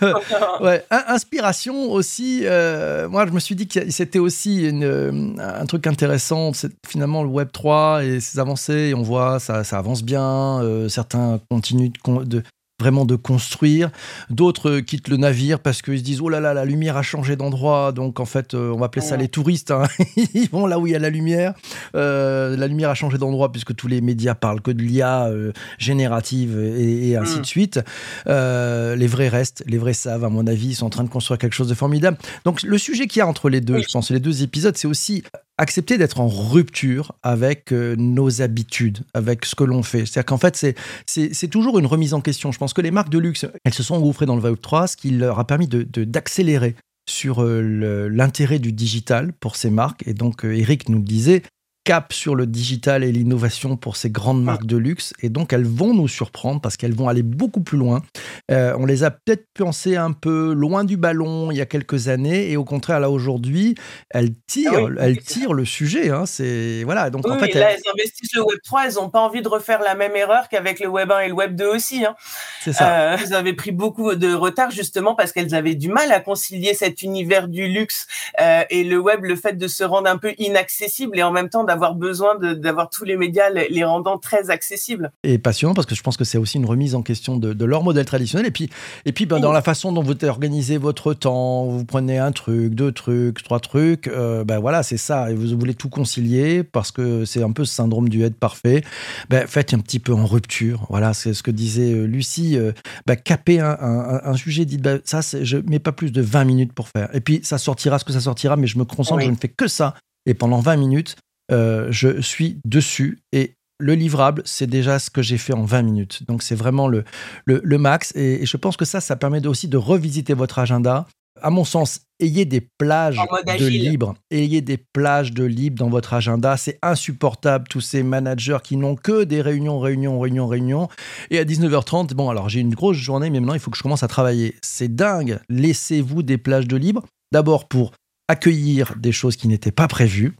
ouais, 0.62 0.82
inspiration 0.90 1.92
aussi. 1.92 2.40
Euh, 2.44 3.06
moi, 3.10 3.26
je 3.26 3.32
me 3.32 3.40
suis 3.40 3.54
dit 3.54 3.68
que 3.68 3.90
c'était 3.90 4.18
aussi 4.18 4.66
une, 4.66 5.38
un 5.38 5.66
truc 5.66 5.86
intéressant. 5.86 6.54
C'est 6.54 6.72
finalement 6.88 7.22
le 7.22 7.28
Web 7.28 7.52
3 7.52 8.04
et 8.04 8.20
ses 8.20 8.38
avancées. 8.38 8.94
on 8.96 9.02
voit 9.02 9.38
ça, 9.40 9.62
ça 9.62 9.76
avance 9.76 10.02
bien. 10.02 10.62
Euh, 10.62 10.88
certains 10.88 11.38
continuent 11.50 11.90
de, 11.90 12.24
de 12.24 12.42
vraiment 12.80 13.04
de 13.04 13.14
construire. 13.14 13.90
D'autres 14.30 14.80
quittent 14.80 15.08
le 15.08 15.16
navire 15.16 15.60
parce 15.60 15.80
qu'ils 15.80 15.98
se 15.98 16.02
disent 16.02 16.20
oh 16.20 16.28
là 16.28 16.40
là, 16.40 16.54
la 16.54 16.64
lumière 16.64 16.96
a 16.96 17.02
changé 17.02 17.36
d'endroit, 17.36 17.92
donc 17.92 18.18
en 18.18 18.24
fait, 18.24 18.54
euh, 18.54 18.72
on 18.72 18.78
va 18.78 18.86
appeler 18.86 19.04
ça 19.04 19.16
les 19.16 19.28
touristes. 19.28 19.70
Hein. 19.70 19.84
Ils 20.34 20.48
vont 20.50 20.66
là 20.66 20.78
où 20.78 20.86
il 20.86 20.92
y 20.92 20.96
a 20.96 20.98
la 20.98 21.10
lumière. 21.10 21.54
Euh, 21.94 22.56
la 22.56 22.66
lumière 22.66 22.90
a 22.90 22.94
changé 22.94 23.16
d'endroit 23.16 23.52
puisque 23.52 23.76
tous 23.76 23.86
les 23.86 24.00
médias 24.00 24.34
parlent 24.34 24.60
que 24.60 24.72
de 24.72 24.82
l'IA 24.82 25.26
euh, 25.26 25.52
générative 25.78 26.58
et, 26.58 27.16
ainsi 27.16 27.38
mm. 27.38 27.40
de 27.40 27.46
suite. 27.46 27.80
les 28.26 29.06
vrais 29.06 29.28
restent, 29.28 29.62
les 29.66 29.78
vrais 29.78 29.92
savent, 29.92 30.24
à 30.24 30.28
mon 30.28 30.46
avis, 30.46 30.68
ils 30.68 30.74
sont 30.74 30.86
en 30.86 30.90
train 30.90 31.04
de 31.04 31.08
construire 31.08 31.38
quelque 31.38 31.54
chose 31.54 31.68
de 31.68 31.74
formidable. 31.74 32.18
Donc 32.44 32.62
le 32.62 32.78
sujet 32.78 33.06
qu'il 33.06 33.20
y 33.20 33.22
a 33.22 33.26
entre 33.26 33.48
les 33.48 33.60
deux, 33.60 33.80
je 33.80 33.88
pense, 33.92 34.10
les 34.10 34.20
deux 34.20 34.42
épisodes, 34.42 34.76
c'est 34.76 34.88
aussi 34.88 35.22
accepter 35.58 35.98
d'être 35.98 36.20
en 36.20 36.28
rupture 36.28 37.12
avec 37.22 37.72
euh, 37.72 37.94
nos 37.96 38.42
habitudes, 38.42 39.00
avec 39.14 39.44
ce 39.44 39.54
que 39.54 39.64
l'on 39.64 39.82
fait. 39.82 40.06
C'est-à-dire 40.06 40.26
qu'en 40.26 40.38
fait, 40.38 40.74
c'est 41.06 41.48
toujours 41.48 41.78
une 41.78 41.86
remise 41.86 42.14
en 42.14 42.20
question. 42.20 42.52
Je 42.52 42.58
pense 42.58 42.72
que 42.72 42.80
les 42.80 42.90
marques 42.90 43.10
de 43.10 43.18
luxe, 43.18 43.46
elles 43.64 43.74
se 43.74 43.82
sont 43.82 43.94
engouffrées 43.94 44.26
dans 44.26 44.36
le 44.36 44.42
Web 44.42 44.56
3, 44.60 44.88
ce 44.88 44.96
qui 44.96 45.10
leur 45.10 45.38
a 45.38 45.46
permis 45.46 45.68
d'accélérer 45.68 46.70
de, 46.70 46.76
sur 47.08 47.42
euh, 47.42 48.08
l'intérêt 48.10 48.58
du 48.58 48.72
digital 48.72 49.32
pour 49.32 49.56
ces 49.56 49.70
marques. 49.70 50.06
Et 50.06 50.14
donc, 50.14 50.44
euh, 50.44 50.56
Eric 50.56 50.88
nous 50.88 50.98
le 50.98 51.04
disait, 51.04 51.42
cap 51.84 52.12
sur 52.14 52.34
le 52.34 52.46
digital 52.46 53.04
et 53.04 53.12
l'innovation 53.12 53.76
pour 53.76 53.96
ces 53.96 54.10
grandes 54.10 54.42
marques 54.42 54.64
de 54.64 54.78
luxe. 54.78 55.12
Et 55.20 55.28
donc, 55.28 55.52
elles 55.52 55.66
vont 55.66 55.92
nous 55.92 56.08
surprendre 56.08 56.60
parce 56.60 56.78
qu'elles 56.78 56.94
vont 56.94 57.08
aller 57.08 57.22
beaucoup 57.22 57.60
plus 57.60 57.76
loin. 57.76 58.02
Euh, 58.50 58.74
on 58.78 58.86
les 58.86 59.04
a 59.04 59.10
peut-être 59.10 59.46
pensé 59.54 59.96
un 59.96 60.12
peu 60.12 60.54
loin 60.54 60.84
du 60.84 60.96
ballon 60.96 61.50
il 61.50 61.58
y 61.58 61.60
a 61.60 61.66
quelques 61.66 62.08
années. 62.08 62.50
Et 62.50 62.56
au 62.56 62.64
contraire, 62.64 63.00
là, 63.00 63.10
aujourd'hui, 63.10 63.74
elles 64.08 64.30
tirent, 64.46 64.88
ah 64.98 65.02
elles 65.04 65.18
tirent 65.18 65.52
le 65.52 65.66
sujet. 65.66 66.08
Hein. 66.08 66.24
C'est, 66.24 66.82
voilà. 66.84 67.10
Donc, 67.10 67.28
en 67.28 67.38
fait, 67.38 67.52
là, 67.52 67.72
elles... 67.72 67.82
investissent 67.92 68.34
le 68.34 68.42
Web 68.42 68.58
3. 68.64 68.86
Elles 68.86 68.94
n'ont 68.94 69.10
pas 69.10 69.20
envie 69.20 69.42
de 69.42 69.48
refaire 69.48 69.82
la 69.82 69.94
même 69.94 70.16
erreur 70.16 70.48
qu'avec 70.48 70.80
le 70.80 70.88
Web 70.88 71.12
1 71.12 71.20
et 71.20 71.28
le 71.28 71.34
Web 71.34 71.54
2 71.54 71.66
aussi. 71.66 72.06
Hein. 72.06 72.16
C'est 72.62 72.72
ça. 72.72 73.12
Euh, 73.12 73.16
elles 73.20 73.34
avaient 73.34 73.52
pris 73.52 73.72
beaucoup 73.72 74.14
de 74.14 74.32
retard 74.32 74.70
justement 74.70 75.14
parce 75.14 75.32
qu'elles 75.32 75.54
avaient 75.54 75.74
du 75.74 75.90
mal 75.90 76.10
à 76.12 76.20
concilier 76.20 76.72
cet 76.72 77.02
univers 77.02 77.48
du 77.48 77.68
luxe 77.68 78.06
euh, 78.40 78.62
et 78.70 78.84
le 78.84 78.98
web, 78.98 79.24
le 79.24 79.36
fait 79.36 79.58
de 79.58 79.68
se 79.68 79.84
rendre 79.84 80.08
un 80.08 80.16
peu 80.16 80.32
inaccessible 80.38 81.18
et 81.18 81.22
en 81.22 81.30
même 81.30 81.50
temps 81.50 81.64
d'avoir 81.64 81.73
besoin 81.96 82.36
d'avoir 82.38 82.88
tous 82.90 83.04
les 83.04 83.16
médias 83.16 83.50
les, 83.50 83.84
rendant 83.84 84.18
très 84.18 84.50
accessibles. 84.50 85.12
Et 85.22 85.38
passionnant 85.38 85.74
parce 85.74 85.86
que 85.86 85.94
je 85.94 86.02
pense 86.02 86.16
que 86.16 86.24
c'est 86.24 86.38
aussi 86.38 86.58
une 86.58 86.66
remise 86.66 86.94
en 86.94 87.02
question 87.02 87.36
de, 87.36 87.64
leur 87.64 87.82
modèle 87.82 88.04
traditionnel. 88.04 88.46
Et 88.46 88.50
puis, 88.50 88.70
et 89.04 89.12
puis 89.12 89.26
ben, 89.26 89.40
dans 89.40 89.52
la 89.52 89.62
façon 89.62 89.92
dont 89.92 90.02
vous 90.02 90.14
organisez 90.24 90.78
votre 90.78 91.14
temps, 91.14 91.64
vous 91.64 91.84
prenez 91.84 92.18
un 92.18 92.32
truc, 92.32 92.74
deux 92.74 92.92
trucs, 92.92 93.42
trois 93.42 93.60
trucs, 93.60 94.08
euh, 94.08 94.44
ben 94.44 94.58
voilà, 94.58 94.82
c'est 94.82 94.96
ça. 94.96 95.30
Et 95.30 95.34
vous 95.34 95.58
voulez 95.58 95.74
tout 95.74 95.88
concilier 95.88 96.62
parce 96.62 96.90
que 96.90 97.24
c'est 97.24 97.42
un 97.42 97.52
peu 97.52 97.64
ce 97.64 97.74
syndrome 97.74 98.08
du 98.08 98.24
être 98.24 98.36
parfait. 98.36 98.82
Ben, 99.28 99.46
faites 99.46 99.74
un 99.74 99.78
petit 99.78 99.98
peu 99.98 100.12
en 100.12 100.26
rupture. 100.26 100.86
Voilà, 100.90 101.14
c'est 101.14 101.34
ce 101.34 101.42
que 101.42 101.50
disait 101.50 101.92
euh, 101.92 102.04
Lucie. 102.04 102.56
Euh, 102.56 102.72
ben, 103.06 103.16
caper 103.16 103.60
un, 103.60 103.76
un, 104.24 104.36
sujet, 104.36 104.64
dites, 104.64 104.82
ben, 104.82 105.00
ça, 105.04 105.20
je 105.20 105.56
mets 105.58 105.78
pas 105.78 105.92
plus 105.92 106.12
de 106.12 106.22
20 106.22 106.44
minutes 106.44 106.72
pour 106.72 106.88
faire. 106.88 107.08
Et 107.14 107.20
puis, 107.20 107.40
ça 107.42 107.58
sortira 107.58 107.98
ce 107.98 108.04
que 108.04 108.12
ça 108.12 108.20
sortira, 108.20 108.56
mais 108.56 108.66
je 108.66 108.78
me 108.78 108.84
concentre, 108.84 109.22
je 109.22 109.30
ne 109.30 109.36
fais 109.36 109.48
que 109.48 109.68
ça. 109.68 109.94
Et 110.26 110.34
pendant 110.34 110.60
20 110.60 110.76
minutes, 110.76 111.16
euh, 111.52 111.88
je 111.90 112.20
suis 112.20 112.60
dessus 112.64 113.18
et 113.32 113.54
le 113.78 113.94
livrable, 113.94 114.42
c'est 114.44 114.66
déjà 114.66 114.98
ce 114.98 115.10
que 115.10 115.22
j'ai 115.22 115.38
fait 115.38 115.52
en 115.52 115.64
20 115.64 115.82
minutes. 115.82 116.22
Donc 116.26 116.42
c'est 116.42 116.54
vraiment 116.54 116.88
le, 116.88 117.04
le, 117.44 117.78
max. 117.78 118.12
Et, 118.14 118.46
je 118.46 118.56
pense 118.56 118.76
que 118.76 118.84
ça, 118.84 119.00
ça 119.00 119.16
permet 119.16 119.46
aussi 119.46 119.68
de 119.68 119.76
revisiter 119.76 120.34
votre 120.34 120.58
agenda. 120.58 121.06
À 121.42 121.50
mon 121.50 121.64
sens, 121.64 122.02
ayez 122.20 122.44
des 122.44 122.60
plages 122.78 123.18
de 123.58 123.66
libre. 123.66 124.14
Ayez 124.30 124.60
des 124.60 124.78
plages 124.78 125.32
de 125.32 125.42
libre 125.42 125.76
dans 125.76 125.90
votre 125.90 126.14
agenda. 126.14 126.56
C'est 126.56 126.78
insupportable, 126.82 127.66
tous 127.68 127.80
ces 127.80 128.04
managers 128.04 128.58
qui 128.62 128.76
n'ont 128.76 128.94
que 128.94 129.24
des 129.24 129.42
réunions, 129.42 129.80
réunions, 129.80 130.20
réunions, 130.20 130.46
réunions. 130.46 130.88
Et 131.30 131.38
à 131.40 131.44
19h30, 131.44 132.14
bon, 132.14 132.30
alors 132.30 132.48
j'ai 132.48 132.60
une 132.60 132.74
grosse 132.74 132.96
journée, 132.96 133.28
mais 133.30 133.40
maintenant 133.40 133.54
il 133.54 133.60
faut 133.60 133.72
que 133.72 133.76
je 133.76 133.82
commence 133.82 134.04
à 134.04 134.08
travailler. 134.08 134.54
C'est 134.62 134.94
dingue. 134.94 135.40
Laissez-vous 135.48 136.22
des 136.22 136.38
plages 136.38 136.68
de 136.68 136.76
libre. 136.76 137.04
D'abord 137.32 137.66
pour 137.66 137.92
accueillir 138.28 138.94
des 138.96 139.12
choses 139.12 139.36
qui 139.36 139.48
n'étaient 139.48 139.72
pas 139.72 139.88
prévues 139.88 140.36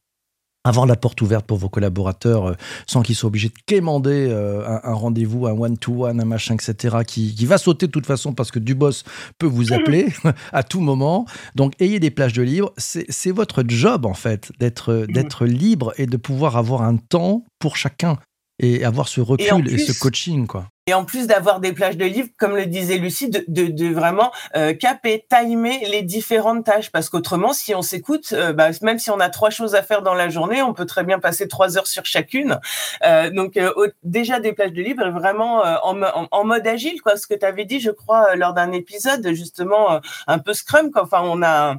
avant 0.64 0.86
la 0.86 0.96
porte 0.96 1.20
ouverte 1.20 1.46
pour 1.46 1.58
vos 1.58 1.68
collaborateurs, 1.68 2.46
euh, 2.46 2.54
sans 2.86 3.02
qu'ils 3.02 3.14
soient 3.14 3.28
obligés 3.28 3.48
de 3.50 3.54
quémander 3.66 4.28
euh, 4.30 4.78
un, 4.82 4.94
rendez-vous, 4.94 5.46
un 5.46 5.52
one-to-one, 5.52 6.20
un 6.20 6.24
machin, 6.24 6.54
etc., 6.54 6.96
qui, 7.06 7.34
qui, 7.34 7.46
va 7.46 7.58
sauter 7.58 7.86
de 7.86 7.92
toute 7.92 8.06
façon 8.06 8.32
parce 8.32 8.50
que 8.50 8.58
du 8.58 8.74
boss 8.74 9.04
peut 9.38 9.46
vous 9.46 9.72
appeler 9.72 10.08
à 10.52 10.62
tout 10.62 10.80
moment. 10.80 11.26
Donc, 11.54 11.74
ayez 11.80 12.00
des 12.00 12.10
plages 12.10 12.32
de 12.32 12.42
libre. 12.42 12.72
C'est 12.78 13.30
votre 13.30 13.62
job, 13.66 14.06
en 14.06 14.14
fait, 14.14 14.52
d'être 14.58 15.06
d'être 15.08 15.44
libre 15.44 15.92
et 15.98 16.06
de 16.06 16.16
pouvoir 16.16 16.56
avoir 16.56 16.82
un 16.82 16.96
temps 16.96 17.44
pour 17.58 17.76
chacun 17.76 18.18
et 18.58 18.84
avoir 18.84 19.08
ce 19.08 19.20
recul 19.20 19.72
et, 19.72 19.78
ce 19.78 19.98
coaching, 19.98 20.46
quoi. 20.46 20.66
Et 20.86 20.92
en 20.92 21.06
plus 21.06 21.26
d'avoir 21.26 21.60
des 21.60 21.72
plages 21.72 21.96
de 21.96 22.04
livres, 22.04 22.28
comme 22.36 22.54
le 22.54 22.66
disait 22.66 22.98
Lucie, 22.98 23.30
de, 23.30 23.42
de, 23.48 23.68
de 23.68 23.86
vraiment 23.86 24.30
euh, 24.54 24.74
caper, 24.74 25.24
timer 25.30 25.82
les 25.90 26.02
différentes 26.02 26.66
tâches. 26.66 26.92
Parce 26.92 27.08
qu'autrement, 27.08 27.54
si 27.54 27.74
on 27.74 27.80
s'écoute, 27.80 28.34
euh, 28.34 28.52
bah, 28.52 28.68
même 28.82 28.98
si 28.98 29.10
on 29.10 29.18
a 29.18 29.30
trois 29.30 29.48
choses 29.48 29.74
à 29.74 29.82
faire 29.82 30.02
dans 30.02 30.12
la 30.12 30.28
journée, 30.28 30.60
on 30.60 30.74
peut 30.74 30.84
très 30.84 31.02
bien 31.02 31.18
passer 31.20 31.48
trois 31.48 31.78
heures 31.78 31.86
sur 31.86 32.04
chacune. 32.04 32.60
Euh, 33.02 33.30
donc 33.30 33.56
euh, 33.56 33.72
déjà 34.02 34.40
des 34.40 34.52
plages 34.52 34.74
de 34.74 34.82
livres, 34.82 35.08
vraiment 35.08 35.62
en, 35.62 36.02
en, 36.30 36.44
mode 36.44 36.66
agile, 36.66 37.00
quoi. 37.00 37.16
Ce 37.16 37.26
que 37.26 37.34
tu 37.34 37.46
avais 37.46 37.64
dit, 37.64 37.80
je 37.80 37.90
crois, 37.90 38.36
lors 38.36 38.52
d'un 38.52 38.72
épisode, 38.72 39.26
justement, 39.32 40.00
un 40.26 40.38
peu 40.38 40.52
Scrum. 40.52 40.90
Quoi. 40.90 41.04
Enfin, 41.04 41.22
on 41.24 41.42
a, 41.42 41.76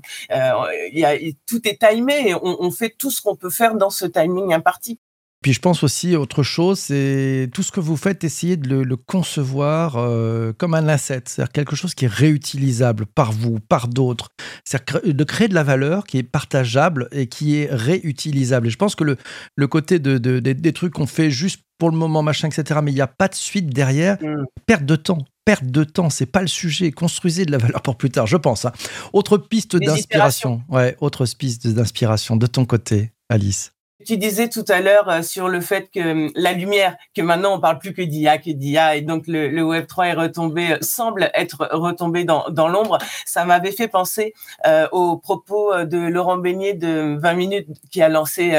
y 0.92 1.06
a, 1.06 1.16
tout 1.46 1.68
est 1.68 1.80
timé 1.80 2.30
et 2.30 2.34
on, 2.34 2.58
on 2.60 2.72
fait 2.72 2.90
tout 2.90 3.12
ce 3.12 3.22
qu'on 3.22 3.36
peut 3.36 3.52
faire 3.52 3.76
dans 3.76 3.92
ce 3.92 4.06
timing 4.06 4.52
imparti. 4.52 5.00
Puis 5.46 5.54
je 5.54 5.60
pense 5.60 5.84
aussi 5.84 6.16
autre 6.16 6.42
chose, 6.42 6.80
c'est 6.80 7.52
tout 7.54 7.62
ce 7.62 7.72
que 7.72 7.80
vous 7.80 7.98
faites, 7.98 8.24
essayez 8.24 8.58
de 8.58 8.78
le, 8.78 8.96
concevoir 8.96 9.96
euh, 9.96 10.54
comme 10.58 10.74
un 10.74 10.88
asset, 10.88 11.22
c'est-à-dire 11.28 11.52
quelque 11.52 11.76
chose 11.76 11.94
qui 11.94 12.06
est 12.06 12.12
réutilisable 12.12 13.06
par 13.06 13.32
vous, 13.32 13.60
par 13.60 13.88
d'autres, 13.88 14.30
c'est-à-dire 14.64 15.14
de 15.14 15.24
créer 15.24 15.48
de 15.48 15.54
la 15.54 15.62
valeur 15.62 16.06
qui 16.06 16.18
est 16.18 16.24
partageable 16.24 17.10
et 17.12 17.28
qui 17.28 17.58
est 17.58 17.68
réutilisable. 17.70 18.66
Et 18.66 18.70
je 18.72 18.78
pense 18.78 18.96
que 18.96 19.04
le, 19.04 19.18
le 19.56 19.68
côté 19.68 20.00
de, 20.00 20.18
des 20.18 20.74
trucs 20.74 20.94
qu'on 20.94 21.06
fait 21.06 21.30
juste 21.30 21.62
pour 21.78 21.92
le 21.92 21.96
moment, 21.96 22.24
machin, 22.24 22.48
etc., 22.48 22.80
mais 22.82 22.92
il 22.92 22.96
n'y 22.96 23.02
a 23.02 23.06
pas 23.06 23.28
de 23.28 23.36
suite 23.36 23.68
derrière, 23.68 24.18
mm. 24.24 24.46
perte 24.66 24.86
de 24.86 24.96
temps 24.96 25.20
perte 25.46 25.66
de 25.66 25.84
temps, 25.84 26.10
c'est 26.10 26.26
pas 26.26 26.42
le 26.42 26.48
sujet. 26.48 26.92
Construisez 26.92 27.46
de 27.46 27.52
la 27.52 27.60
valeur 27.60 27.84
pour 27.84 27.98
plus 27.98 28.10
tard, 28.10 28.26
je 28.26 28.38
pense. 28.38 28.66
Hein. 28.66 28.72
Autre 29.14 29.38
piste 29.38 29.76
d'inspiration. 29.76 30.64
Ouais, 30.70 30.98
autre 31.02 31.24
piste 31.38 31.68
d'inspiration 31.68 32.36
de 32.36 32.48
ton 32.48 32.66
côté, 32.66 33.12
Alice. 33.30 33.75
Tu 34.06 34.18
disais 34.18 34.50
tout 34.50 34.66
à 34.68 34.82
l'heure 34.82 35.10
euh, 35.10 35.22
sur 35.24 35.48
le 35.48 35.62
fait 35.62 35.90
que 35.92 36.00
hum, 36.00 36.32
la 36.36 36.54
lumière, 36.54 36.96
que 37.16 37.22
maintenant 37.22 37.56
on 37.56 37.60
parle 37.60 37.80
plus 37.80 37.94
que 37.94 38.02
d'IA, 38.02 38.38
que 38.38 38.52
d'IA, 38.52 38.96
et 38.96 39.02
donc 39.02 39.26
le, 39.28 39.64
Web 39.64 39.88
3 39.88 40.08
est 40.08 40.14
retombé, 40.14 40.74
euh, 40.74 40.78
semble 40.82 41.32
être 41.34 41.68
retombé 41.72 42.24
dans, 42.24 42.50
dans 42.50 42.68
l'ombre. 42.68 43.00
Ça 43.26 43.46
m'avait 43.46 43.72
fait 43.72 43.88
penser 43.88 44.34
euh, 44.68 44.88
aux 44.92 45.18
propos 45.18 45.74
de 45.86 45.98
Laurent 45.98 46.38
Beignet 46.38 46.74
de 46.74 47.18
20 47.20 47.34
minutes 47.34 47.68
qui 47.92 48.02
a 48.02 48.10
lancé 48.10 48.52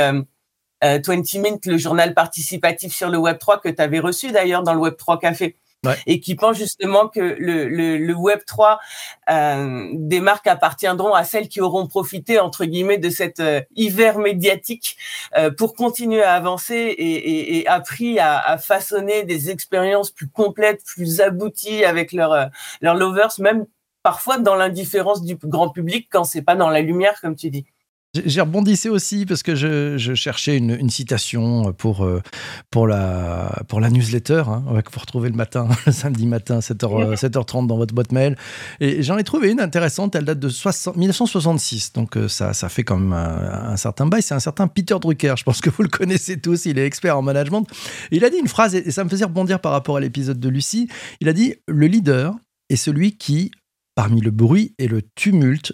20 0.83 1.35
Minutes, 1.37 1.67
le 1.67 1.79
journal 1.79 2.15
participatif 2.15 2.95
sur 2.95 3.09
le 3.09 3.19
Web 3.19 3.39
3 3.39 3.61
que 3.61 3.69
tu 3.69 3.81
avais 3.81 3.99
reçu 3.99 4.33
d'ailleurs 4.33 4.63
dans 4.63 4.75
le 4.75 4.81
Web 4.81 4.97
3 4.97 5.19
Et 6.07 6.21
qui 6.21 6.35
pense 6.35 6.57
justement 6.57 7.09
que 7.09 7.37
le, 7.39 8.15
Web 8.15 8.41
3 8.47 8.79
euh, 9.31 9.89
des 9.95 10.21
marques 10.21 10.47
appartiendront 10.47 11.15
à 11.15 11.25
celles 11.25 11.49
qui 11.49 11.61
auront 11.61 11.87
profité 11.87 12.39
entre 12.39 12.65
guillemets 12.65 12.99
de 12.99 13.11
cet 13.11 13.41
euh, 13.41 13.61
hiver 13.75 14.19
médiatique 14.19 14.97
euh, 15.37 15.51
pour 15.51 15.75
continuer 15.75 16.23
à 16.23 16.35
avancer 16.35 16.75
et, 16.75 17.15
et, 17.15 17.59
et 17.59 17.69
appris 17.69 18.19
à, 18.19 18.39
à, 18.39 18.59
façonner 18.59 19.25
des 19.25 19.51
expériences 19.51 20.11
plus 20.11 20.29
complètes, 20.29 20.83
plus 20.85 21.21
abouties 21.21 21.85
avec 21.85 22.13
leurs 22.13 22.33
euh, 22.33 22.47
leurs 22.81 22.95
lovers, 22.95 23.33
même 23.39 23.67
parfois 24.03 24.39
dans 24.39 24.55
l'indifférence 24.55 25.23
du 25.23 25.37
grand 25.37 25.71
public 25.71 26.09
quand 26.11 26.25
c'est 26.25 26.43
pas 26.43 26.57
dans 26.57 26.71
la 26.71 26.81
lumière 26.81 27.21
comme 27.21 27.37
tu 27.37 27.51
dis. 27.51 27.67
J'ai 28.25 28.41
rebondissé 28.41 28.89
aussi 28.89 29.27
parce 29.27 29.43
que 29.43 29.55
je, 29.55 30.15
cherchais 30.15 30.57
une, 30.57 30.91
citation 30.91 31.73
pour, 31.73 32.05
euh, 32.05 32.23
pour, 32.71 32.87
la, 32.87 33.63
pour 33.69 33.81
la 33.81 33.91
newsletter 33.91 34.45
hein, 34.49 34.65
que 34.83 34.93
vous 34.93 35.01
retrouvez 35.01 35.29
le 35.29 35.35
matin, 35.35 35.69
le 35.87 35.93
samedi 35.93 36.27
matin, 36.27 36.61
7h, 36.61 37.15
7h30 37.15 37.67
dans 37.67 37.77
votre 37.77 37.95
boîte 37.95 38.13
mail. 38.13 38.37
Et 38.81 39.03
j'en 39.03 39.19
ai 39.19 39.25
trouvé 39.25 39.51
une 39.51 39.61
intéressante, 39.61 40.15
elle 40.15 40.25
date 40.25 40.39
de 40.39 40.49
1966, 40.49 41.93
donc 41.93 42.17
euh, 42.17 42.29
ça, 42.29 42.53
ça 42.53 42.69
fait 42.69 42.85
quand 42.85 42.99
même 42.99 43.13
un, 43.13 43.77
certain 43.77 44.07
bail. 44.07 44.23
C'est 44.23 44.35
un 44.35 44.41
certain 44.41 44.69
Peter 44.69 44.97
Drucker, 45.01 45.35
je 45.37 45.45
pense 45.45 45.61
que 45.61 45.71
vous 45.71 45.83
le 45.83 45.89
connaissez 45.89 46.41
tous, 46.41 46.67
il 46.67 46.79
est 46.79 46.87
expert 46.87 47.19
en 47.19 47.23
management. 47.23 47.67
il 48.11 48.25
a 48.25 48.31
dit 48.31 48.39
une 48.39 48.49
phrase, 48.49 48.75
et 48.75 48.91
ça 48.91 49.05
me 49.05 49.09
faisait 49.09 49.25
rebondir 49.25 49.61
par 49.61 49.73
rapport 49.73 49.97
à 49.97 50.01
l'épisode 50.01 50.41
de 50.41 50.49
Lucie. 50.49 50.89
Il 51.21 51.29
a 51.29 51.33
dit 51.33 51.55
Le 51.67 51.87
leader 51.87 52.35
est 52.69 52.77
celui 52.77 53.17
qui, 53.17 53.51
parmi 53.95 54.21
le 54.21 54.31
bruit 54.31 54.75
et 54.79 54.89
le 54.89 55.03
tumulte, 55.15 55.73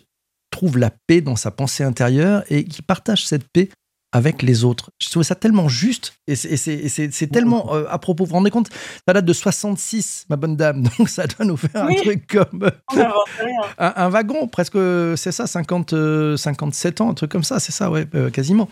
trouve 0.53 0.79
la 0.79 0.91
paix 1.09 1.21
dans 1.21 1.35
sa 1.35 1.51
pensée 1.51 1.83
intérieure 1.83 2.45
et 2.49 2.65
qui 2.65 2.83
partage 2.83 3.27
cette 3.27 3.49
paix 3.49 3.69
avec 4.13 4.43
les 4.43 4.65
autres. 4.65 4.91
Je 5.01 5.11
trouve 5.11 5.23
ça 5.23 5.35
tellement 5.35 5.69
juste 5.69 6.15
et 6.27 6.37
c'est 6.37 7.27
tellement 7.33 7.75
euh, 7.75 7.87
à 7.89 7.99
propos. 7.99 8.25
Vous 8.25 8.29
vous 8.31 8.37
rendez 8.37 8.51
compte 8.51 8.69
Ça 9.07 9.15
date 9.15 9.25
de 9.25 9.33
66, 9.33 10.27
ma 10.29 10.37
bonne 10.37 10.55
dame. 10.55 10.83
Donc 10.99 11.09
ça 11.09 11.27
doit 11.27 11.47
nous 11.47 11.57
faire 11.57 11.85
un 11.85 11.95
truc 11.95 12.27
comme 12.27 12.71
un, 13.79 14.09
wagon, 14.11 14.47
presque, 14.47 14.77
c'est 15.17 15.33
ça, 15.33 15.47
50, 15.47 15.95
57 16.37 17.01
euh, 17.01 17.05
ans, 17.05 17.11
un 17.11 17.15
truc 17.15 17.31
comme 17.31 17.45
ça, 17.45 17.59
c'est 17.59 17.73
ça, 17.73 17.91
ouais, 17.91 18.07
euh, 18.15 18.31
quasiment. 18.31 18.69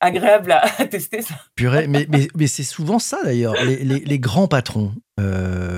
Agréable 0.00 0.52
à, 0.78 0.86
tester 0.86 1.22
ça. 1.22 1.34
Purée, 1.54 1.86
mais, 1.86 2.06
mais, 2.08 2.28
mais 2.34 2.46
c'est 2.46 2.64
souvent 2.64 2.98
ça 2.98 3.18
d'ailleurs. 3.22 3.54
Les, 3.64 3.84
les, 3.84 4.18
grands 4.18 4.48
patrons, 4.48 4.92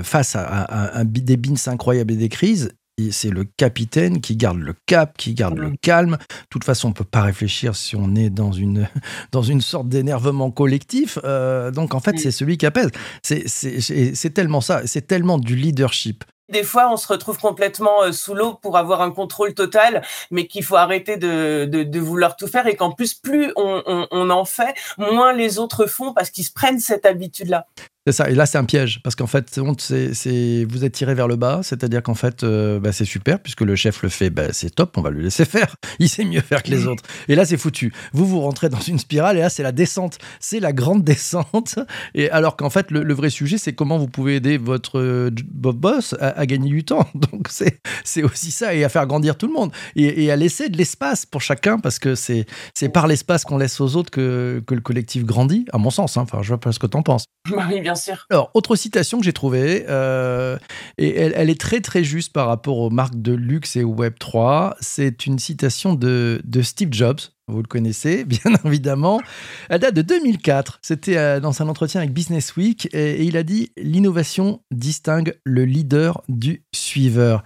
face 0.05 0.37
à, 0.37 0.45
à, 0.45 1.05
des 1.05 1.37
bins 1.37 1.55
incroyables 1.67 2.13
et 2.13 2.17
des 2.17 2.29
crises, 2.29 2.73
c'est 3.11 3.31
le 3.31 3.45
capitaine 3.45 4.21
qui 4.21 4.37
garde 4.37 4.59
le 4.59 4.75
cap, 4.87 5.17
qui 5.17 5.35
garde 5.35 5.59
le 5.59 5.73
calme. 5.81 6.13
De 6.13 6.47
toute 6.51 6.65
façon, 6.65 6.89
on 6.89 6.91
ne 6.91 6.95
peut 6.95 7.05
pas 7.05 7.23
réfléchir 7.23 7.75
si 7.75 7.97
on 7.97 8.15
est 8.15 8.31
dans 8.31 8.53
une, 8.53 8.89
dans 9.33 9.43
une 9.43 9.61
sorte 9.61 9.89
d'énervement 9.89 10.51
collectif. 10.51 11.19
Euh, 11.25 11.71
donc, 11.71 11.95
en 11.95 12.01
fait, 12.01 12.19
c'est 12.19 12.31
celui 12.31 12.59
qui 12.59 12.67
apaise. 12.67 12.91
C'est 13.23 14.35
tellement 14.35 14.61
ça, 14.61 14.83
c'est 14.87 15.07
tellement 15.07 15.39
du 15.39 15.57
leadership. 15.57 16.25
Des 16.53 16.65
fois, 16.65 16.93
on 16.93 16.99
se 16.99 17.09
retrouve 17.09 17.39
complètement 17.39 18.03
euh, 18.03 18.13
sous 18.13 18.35
l'eau 18.35 18.55
pour 18.61 18.77
avoir 18.77 19.01
un 19.01 19.11
contrôle 19.11 19.55
total, 19.55 20.03
mais 20.31 20.47
qu'il 20.47 20.63
faut 20.63 20.77
arrêter 20.77 21.17
de, 21.17 21.65
de, 21.65 21.99
vouloir 21.99 22.37
tout 22.37 22.47
faire 22.47 22.67
et 22.67 22.77
qu'en 22.77 22.93
plus, 22.93 23.15
plus 23.15 23.53
on, 23.57 24.07
on, 24.11 24.29
en 24.29 24.45
fait, 24.45 24.75
moins 24.99 25.33
les 25.33 25.59
autres 25.59 25.87
font 25.87 26.13
parce 26.13 26.29
qu'ils 26.31 26.45
se 26.45 26.53
prennent 26.53 26.79
cette 26.79 27.07
habitude-là. 27.07 27.67
C'est 28.05 28.13
ça. 28.13 28.29
Et 28.29 28.35
là, 28.35 28.47
c'est 28.47 28.59
un 28.59 28.65
piège 28.65 29.01
parce 29.05 29.15
qu'en 29.15 29.29
fait, 29.29 29.49
c'est, 29.79 30.65
vous 30.69 30.85
êtes 30.85 30.93
tiré 30.93 31.15
vers 31.15 31.29
le 31.29 31.37
bas, 31.37 31.61
c'est-à-dire 31.63 32.03
qu'en 32.03 32.17
fait, 32.17 32.43
euh, 32.43 32.81
bah, 32.81 32.91
c'est 32.91 33.05
super 33.05 33.39
puisque 33.39 33.61
le 33.61 33.77
chef 33.77 34.03
le 34.03 34.09
fait, 34.09 34.29
bah, 34.29 34.53
c'est 34.53 34.75
top, 34.75 34.99
on 34.99 35.03
va 35.03 35.11
lui 35.11 35.23
laisser 35.23 35.45
faire. 35.47 35.77
Il 36.01 36.09
sait 36.09 36.25
mieux 36.25 36.41
faire 36.41 36.65
que 36.65 36.71
les 36.71 36.89
autres. 36.89 37.05
Et 37.29 37.37
là, 37.37 37.45
c'est 37.45 37.57
foutu. 37.57 37.93
Vous 38.13 38.27
vous 38.27 38.41
rentrez 38.41 38.69
dans 38.69 38.81
une 38.81 38.99
spirale 38.99 39.37
et 39.37 39.41
là, 39.41 39.51
c'est 39.51 39.63
la 39.63 39.71
descente, 39.71 40.19
c'est 40.41 40.59
la 40.59 40.73
grande 40.73 41.05
descente. 41.05 41.79
Et 42.15 42.29
alors 42.31 42.57
qu'en 42.57 42.71
fait, 42.71 42.91
le, 42.91 43.15
vrai 43.15 43.31
sujet, 43.31 43.57
c'est 43.57 43.73
comment 43.73 43.99
vous 43.99 44.09
pouvez 44.09 44.37
aider 44.37 44.59
votre 44.59 44.99
euh, 44.99 45.31
boss 45.53 46.17
à, 46.21 46.45
gagner 46.47 46.71
du 46.71 46.83
temps. 46.83 47.09
Donc 47.15 47.51
c'est, 47.51 47.79
aussi 48.25 48.51
ça 48.51 48.75
et 48.75 48.83
à 48.83 48.89
faire 48.89 49.07
grandir 49.07 49.39
tout 49.39 49.47
le 49.47 49.53
monde 49.53 49.71
et, 49.95 50.31
à 50.33 50.37
laisser 50.37 50.69
de 50.69 50.77
l'espace 50.77 51.25
pour 51.25 51.41
chacun 51.41 51.79
parce 51.79 52.01
que 52.01 52.17
c'est, 52.17 52.47
par 52.93 53.07
l'espace 53.07 53.45
qu'on 53.45 53.59
laisse 53.59 53.81
aux 53.81 53.95
autres 53.95 54.11
que, 54.11 54.61
que 54.67 54.75
le 54.75 54.81
collectif 54.81 55.25
grandit, 55.25 55.67
à 55.73 55.79
mon 55.79 55.91
sens. 55.91 56.17
Hein. 56.17 56.23
Enfin, 56.23 56.43
je 56.43 56.49
vois 56.49 56.59
pas 56.59 56.73
ce 56.73 56.81
que 56.81 56.89
tu 56.89 56.97
en 56.97 57.03
penses. 57.03 57.27
Oui, 57.51 57.81
bien 57.81 57.92
Alors, 58.31 58.51
autre 58.55 58.77
citation 58.77 59.19
que 59.19 59.25
j'ai 59.25 59.33
trouvée, 59.33 59.85
euh, 59.89 60.59
et 60.99 61.17
elle, 61.17 61.51
est 61.51 61.61
très 61.61 61.81
très 61.81 62.05
juste 62.05 62.33
par 62.33 62.47
rapport 62.47 62.79
aux 62.79 62.91
marques 62.91 63.21
de 63.21 63.33
luxe 63.33 63.77
et 63.77 63.85
au 63.85 63.91
Web 63.91 64.15
3. 64.19 64.77
C'est 64.81 65.27
une 65.27 65.39
citation 65.39 65.95
de, 65.95 66.41
de 66.45 66.63
Steve 66.63 66.93
Jobs. 66.93 67.21
Vous 67.49 67.63
le 67.63 67.69
connaissez, 67.69 68.25
bien 68.27 68.53
évidemment. 68.65 69.21
Elle 69.69 69.81
date 69.81 69.95
de 69.95 70.03
2004. 70.03 70.81
C'était 70.83 71.17
euh, 71.17 71.41
dans 71.41 71.63
un 71.63 71.69
entretien 71.69 72.01
avec 72.01 72.13
Business 72.13 72.57
Week 72.57 72.89
et, 72.93 73.25
il 73.25 73.37
a 73.37 73.43
dit 73.43 73.73
L'innovation 73.77 74.63
distingue 74.71 75.39
le 75.45 75.65
leader 75.65 76.23
du 76.29 76.65
suiveur. 76.75 77.45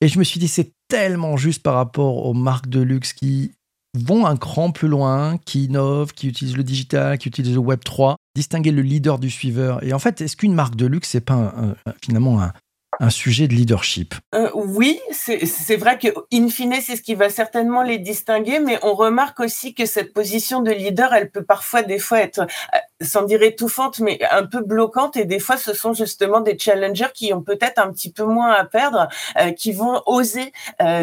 Et 0.00 0.08
je 0.08 0.18
me 0.18 0.24
suis 0.24 0.38
dit, 0.38 0.48
c'est 0.48 0.72
tellement 0.88 1.36
juste 1.36 1.62
par 1.62 1.74
rapport 1.74 2.26
aux 2.26 2.34
marques 2.34 2.68
de 2.68 2.80
luxe 2.80 3.12
qui 3.12 3.52
vont 3.94 4.26
un 4.26 4.36
cran 4.36 4.70
plus 4.70 4.88
loin, 4.88 5.38
qui 5.38 5.64
innovent, 5.64 6.12
qui 6.12 6.28
utilisent 6.28 6.56
le 6.56 6.64
digital, 6.64 7.16
qui 7.18 7.28
utilisent 7.28 7.54
le 7.54 7.60
Web 7.60 7.80
3, 7.82 8.16
distinguer 8.36 8.70
le 8.70 8.82
leader 8.82 9.18
du 9.18 9.30
suiveur. 9.30 9.82
Et 9.82 9.92
en 9.92 9.98
fait, 9.98 10.20
est-ce 10.20 10.36
qu'une 10.36 10.54
marque 10.54 10.76
de 10.76 10.86
luxe, 10.86 11.08
c'est 11.08 11.20
pas 11.20 11.54
finalement 12.02 12.42
un, 12.42 12.52
un 13.00 13.10
sujet 13.10 13.48
de 13.48 13.54
leadership. 13.54 14.14
Euh, 14.34 14.50
oui, 14.54 14.98
c'est 15.12 15.76
vrai 15.76 15.98
que 15.98 16.08
in 16.32 16.48
fine, 16.48 16.74
c'est 16.80 16.96
ce 16.96 17.02
qui 17.02 17.14
va 17.14 17.30
certainement 17.30 17.82
les 17.82 17.98
distinguer, 17.98 18.60
mais 18.60 18.78
on 18.82 18.94
remarque 18.94 19.40
aussi 19.40 19.74
que 19.74 19.86
cette 19.86 20.12
position 20.12 20.62
de 20.62 20.70
leader, 20.70 21.12
elle 21.12 21.30
peut 21.30 21.44
parfois 21.44 21.82
des 21.82 21.98
fois 21.98 22.20
être, 22.20 22.40
euh, 22.40 22.78
sans 23.02 23.22
dire 23.24 23.42
étouffante, 23.42 24.00
mais 24.00 24.18
un 24.30 24.46
peu 24.46 24.62
bloquante, 24.62 25.16
et 25.16 25.24
des 25.24 25.38
fois, 25.38 25.56
ce 25.56 25.74
sont 25.74 25.92
justement 25.92 26.40
des 26.40 26.58
challengers 26.58 27.12
qui 27.14 27.32
ont 27.32 27.42
peut-être 27.42 27.78
un 27.78 27.92
petit 27.92 28.10
peu 28.10 28.24
moins 28.24 28.52
à 28.52 28.64
perdre, 28.64 29.08
euh, 29.38 29.52
qui 29.52 29.72
vont 29.72 30.02
oser 30.06 30.52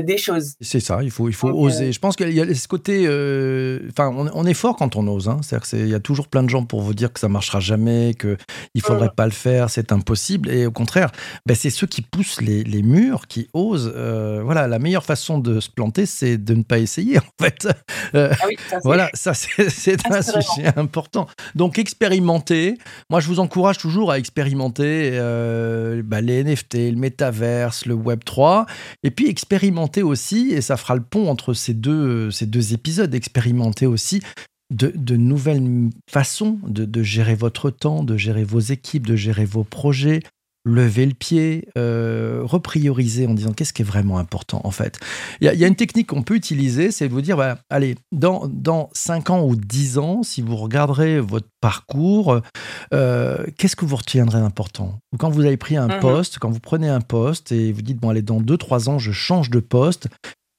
des 0.03 0.17
choses. 0.17 0.53
C'est 0.62 0.79
ça, 0.79 1.00
il 1.03 1.12
faut, 1.12 1.29
il 1.29 1.35
faut 1.35 1.50
oser. 1.50 1.91
Je 1.91 2.00
pense 2.00 2.15
qu'il 2.15 2.31
y 2.31 2.41
a 2.41 2.55
ce 2.55 2.67
côté, 2.67 3.01
enfin, 3.89 4.09
on, 4.33 4.45
est 4.45 4.53
fort 4.53 4.75
quand 4.75 4.95
on 4.95 5.07
ose. 5.07 5.29
Hein. 5.29 5.39
C'est-à-dire 5.41 5.67
qu'il 5.67 5.89
y 5.89 5.95
a 5.95 6.00
toujours 6.00 6.27
plein 6.27 6.43
de 6.43 6.50
gens 6.50 6.65
pour 6.65 6.81
vous 6.81 6.93
dire 6.93 7.12
que 7.12 7.19
ça 7.19 7.27
marchera 7.27 7.59
jamais, 7.59 8.13
que 8.13 8.38
il 8.73 8.81
faudrait 8.81 9.07
mmh. 9.07 9.15
pas 9.15 9.25
le 9.25 9.31
faire, 9.31 9.69
c'est 9.69 9.91
impossible, 9.91 10.50
et 10.50 10.65
au 10.65 10.71
contraire, 10.71 11.12
ben, 11.45 11.55
c'est 11.55 11.69
qui 11.85 12.01
poussent 12.01 12.41
les, 12.41 12.81
murs, 12.81 13.27
qui 13.27 13.47
osent. 13.53 13.91
Euh, 13.95 14.41
voilà, 14.43 14.67
la 14.67 14.79
meilleure 14.79 15.03
façon 15.03 15.39
de 15.39 15.59
se 15.59 15.69
planter, 15.69 16.05
c'est 16.05 16.37
de 16.37 16.53
ne 16.53 16.63
pas 16.63 16.79
essayer, 16.79 17.17
en 17.19 17.43
fait. 17.43 17.67
Euh, 18.15 18.33
ah 18.39 18.45
oui, 18.47 18.55
ça, 18.69 18.79
voilà, 18.83 19.09
ça, 19.13 19.33
c'est 19.33 20.05
un 20.11 20.21
sujet 20.21 20.71
important. 20.75 21.27
Donc, 21.55 21.79
expérimenter. 21.79 22.77
Moi, 23.09 23.19
je 23.19 23.27
vous 23.27 23.39
encourage 23.39 23.77
toujours 23.77 24.11
à 24.11 24.19
expérimenter 24.19 25.11
euh, 25.13 26.01
bah, 26.03 26.21
les 26.21 26.43
NFT, 26.43 26.75
le 26.75 26.95
métaverse, 26.95 27.85
le 27.85 27.93
Web 27.93 28.23
3. 28.23 28.65
Et 29.03 29.11
puis, 29.11 29.27
expérimenter 29.27 30.03
aussi, 30.03 30.51
et 30.51 30.61
ça 30.61 30.77
fera 30.77 30.95
le 30.95 31.03
pont 31.03 31.29
entre 31.29 31.53
ces 31.53 31.73
deux, 31.73 32.31
ces 32.31 32.45
deux 32.45 32.73
épisodes, 32.73 33.13
expérimenter 33.13 33.85
aussi 33.85 34.21
de, 34.73 35.15
nouvelles 35.15 35.89
façons 36.09 36.59
de, 36.67 36.85
de, 36.85 37.03
gérer 37.03 37.35
votre 37.35 37.69
temps, 37.69 38.03
de 38.03 38.17
gérer 38.17 38.43
vos 38.43 38.59
équipes, 38.59 39.07
de 39.07 39.15
gérer 39.15 39.45
vos 39.45 39.63
projets, 39.63 40.21
lever 40.65 41.05
le 41.05 41.13
pied, 41.13 41.67
euh, 41.77 42.41
reprioriser 42.43 43.27
en 43.27 43.34
disant 43.34 43.51
qu'est-ce 43.51 43.74
qui 43.74 43.82
est 43.82 43.86
vraiment 43.86 44.17
important 44.17 44.62
en 44.63 44.72
fait. 44.72 45.00
Il 45.41 45.51
y, 45.53 45.63
a 45.65 45.67
une 45.67 45.75
technique 45.75 46.08
qu'on 46.08 46.24
peut 46.24 46.36
utiliser, 46.36 46.91
c'est 46.91 47.10
de 47.10 47.13
vous 47.13 47.22
dire, 47.22 47.36
bah, 47.36 47.58
allez, 47.70 47.96
dans, 48.12 48.48
dans 48.48 48.89
5 48.93 49.29
ans 49.29 49.46
ou 49.46 49.55
10 49.55 49.98
ans, 49.98 50.24
si 50.24 50.41
vous 50.41 50.55
regarderez 50.55 51.20
votre 51.20 51.48
parcours, 51.60 52.39
euh, 52.93 53.46
qu'est-ce 53.58 53.75
que 53.75 53.86
vous 53.86 53.98
retiendrez 53.98 54.39
d'important? 54.39 55.00
Ou 55.12 55.17
quand 55.17 55.29
vous 55.29 55.43
avez 55.46 55.58
pris 55.58 55.75
un 55.75 55.88
mhm. 55.88 56.00
poste, 56.00 56.39
quand 56.39 56.50
vous 56.50 56.62
prenez 56.62 56.88
un 56.88 57.01
poste 57.01 57.51
et 57.51 57.74
vous 57.74 57.82
dites, 57.82 57.98
bon 57.98 58.10
allez, 58.10 58.22
dans 58.22 58.39
2-3 58.39 58.89
ans, 58.89 59.00
je 59.00 59.12
change 59.12 59.50
de 59.50 59.60
poste, 59.60 60.08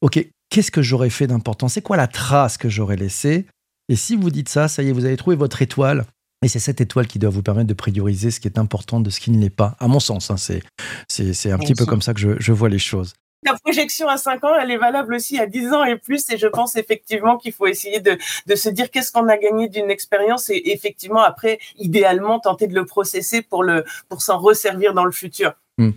ok, 0.03 0.27
qu'est-ce 0.51 0.71
que 0.71 0.83
j'aurais 0.83 1.11
fait 1.11 1.27
d'important? 1.27 1.69
C'est 1.69 1.83
quoi 1.83 1.97
la 1.97 2.09
trace 2.09 2.59
que 2.59 2.69
j'aurais 2.69 2.97
laissée? 2.97 3.47
Et 3.89 3.97
si 3.97 4.17
vous 4.17 4.31
dites 4.31 4.49
ça, 4.49 4.69
ça 4.69 4.83
y 4.83 4.89
est, 4.89 4.93
vous 4.93 5.05
avez 5.05 5.17
trouvé 5.17 5.37
votre 5.37 5.63
étoile. 5.63 6.05
Et 6.43 6.49
c'est 6.49 6.59
cette 6.59 6.81
étoile 6.81 7.07
qui 7.07 7.19
doit 7.19 7.31
vous 7.31 7.43
permettre 7.43 7.69
de 7.69 7.75
prioriser 7.75 8.31
ce 8.31 8.41
qui 8.41 8.49
est 8.49 8.59
important 8.59 9.01
de 9.01 9.11
ce 9.11 9.21
qui 9.21 9.31
ne 9.31 9.41
l'est 9.41 9.51
pas, 9.51 9.77
à 9.81 9.89
mon 9.89 10.01
sens. 10.01 10.31
Hein, 10.31 10.37
c'est, 10.37 10.63
c'est, 11.09 11.51
un 11.51 11.59
petit 11.59 11.75
peu 11.75 11.87
comme 11.87 12.03
ça 12.03 12.13
que 12.13 12.21
je, 12.39 12.53
vois 12.53 12.69
les 12.69 12.79
choses 12.79 13.15
la 13.47 13.53
projection 13.63 14.09
à 14.09 14.17
5 14.17 14.43
ans, 14.45 14.55
elle 14.59 14.71
est 14.71 14.79
valable 14.79 15.13
aussi 15.13 15.39
à 15.39 15.47
10 15.47 15.75
ans 15.75 15.85
et 15.85 15.99
plus. 15.99 16.31
Et 16.31 16.39
je 16.39 16.47
pense 16.47 16.77
effectivement 16.77 17.37
qu'il 17.37 17.53
faut 17.53 17.67
essayer 17.67 18.01
de, 18.01 18.17
de 18.47 18.55
se 18.55 18.71
dire 18.71 18.91
qu'est-ce 18.91 19.13
qu'on 19.13 19.29
a 19.29 19.37
gagné 19.37 19.69
d'une 19.69 19.91
expérience 19.91 20.49
et 20.49 20.63
effectivement 20.71 21.21
après, 21.21 21.59
idéalement, 21.77 22.41
tenter 22.41 22.69
de 22.69 22.75
le 22.75 22.87
processer 22.87 23.43
pour, 23.43 23.63
le, 23.63 23.85
pour 24.09 24.23
s'en 24.23 24.39
resservir 24.39 24.95
dans 24.95 25.05
le 25.05 25.13
futur. 25.13 25.53
Hmm. 25.77 25.91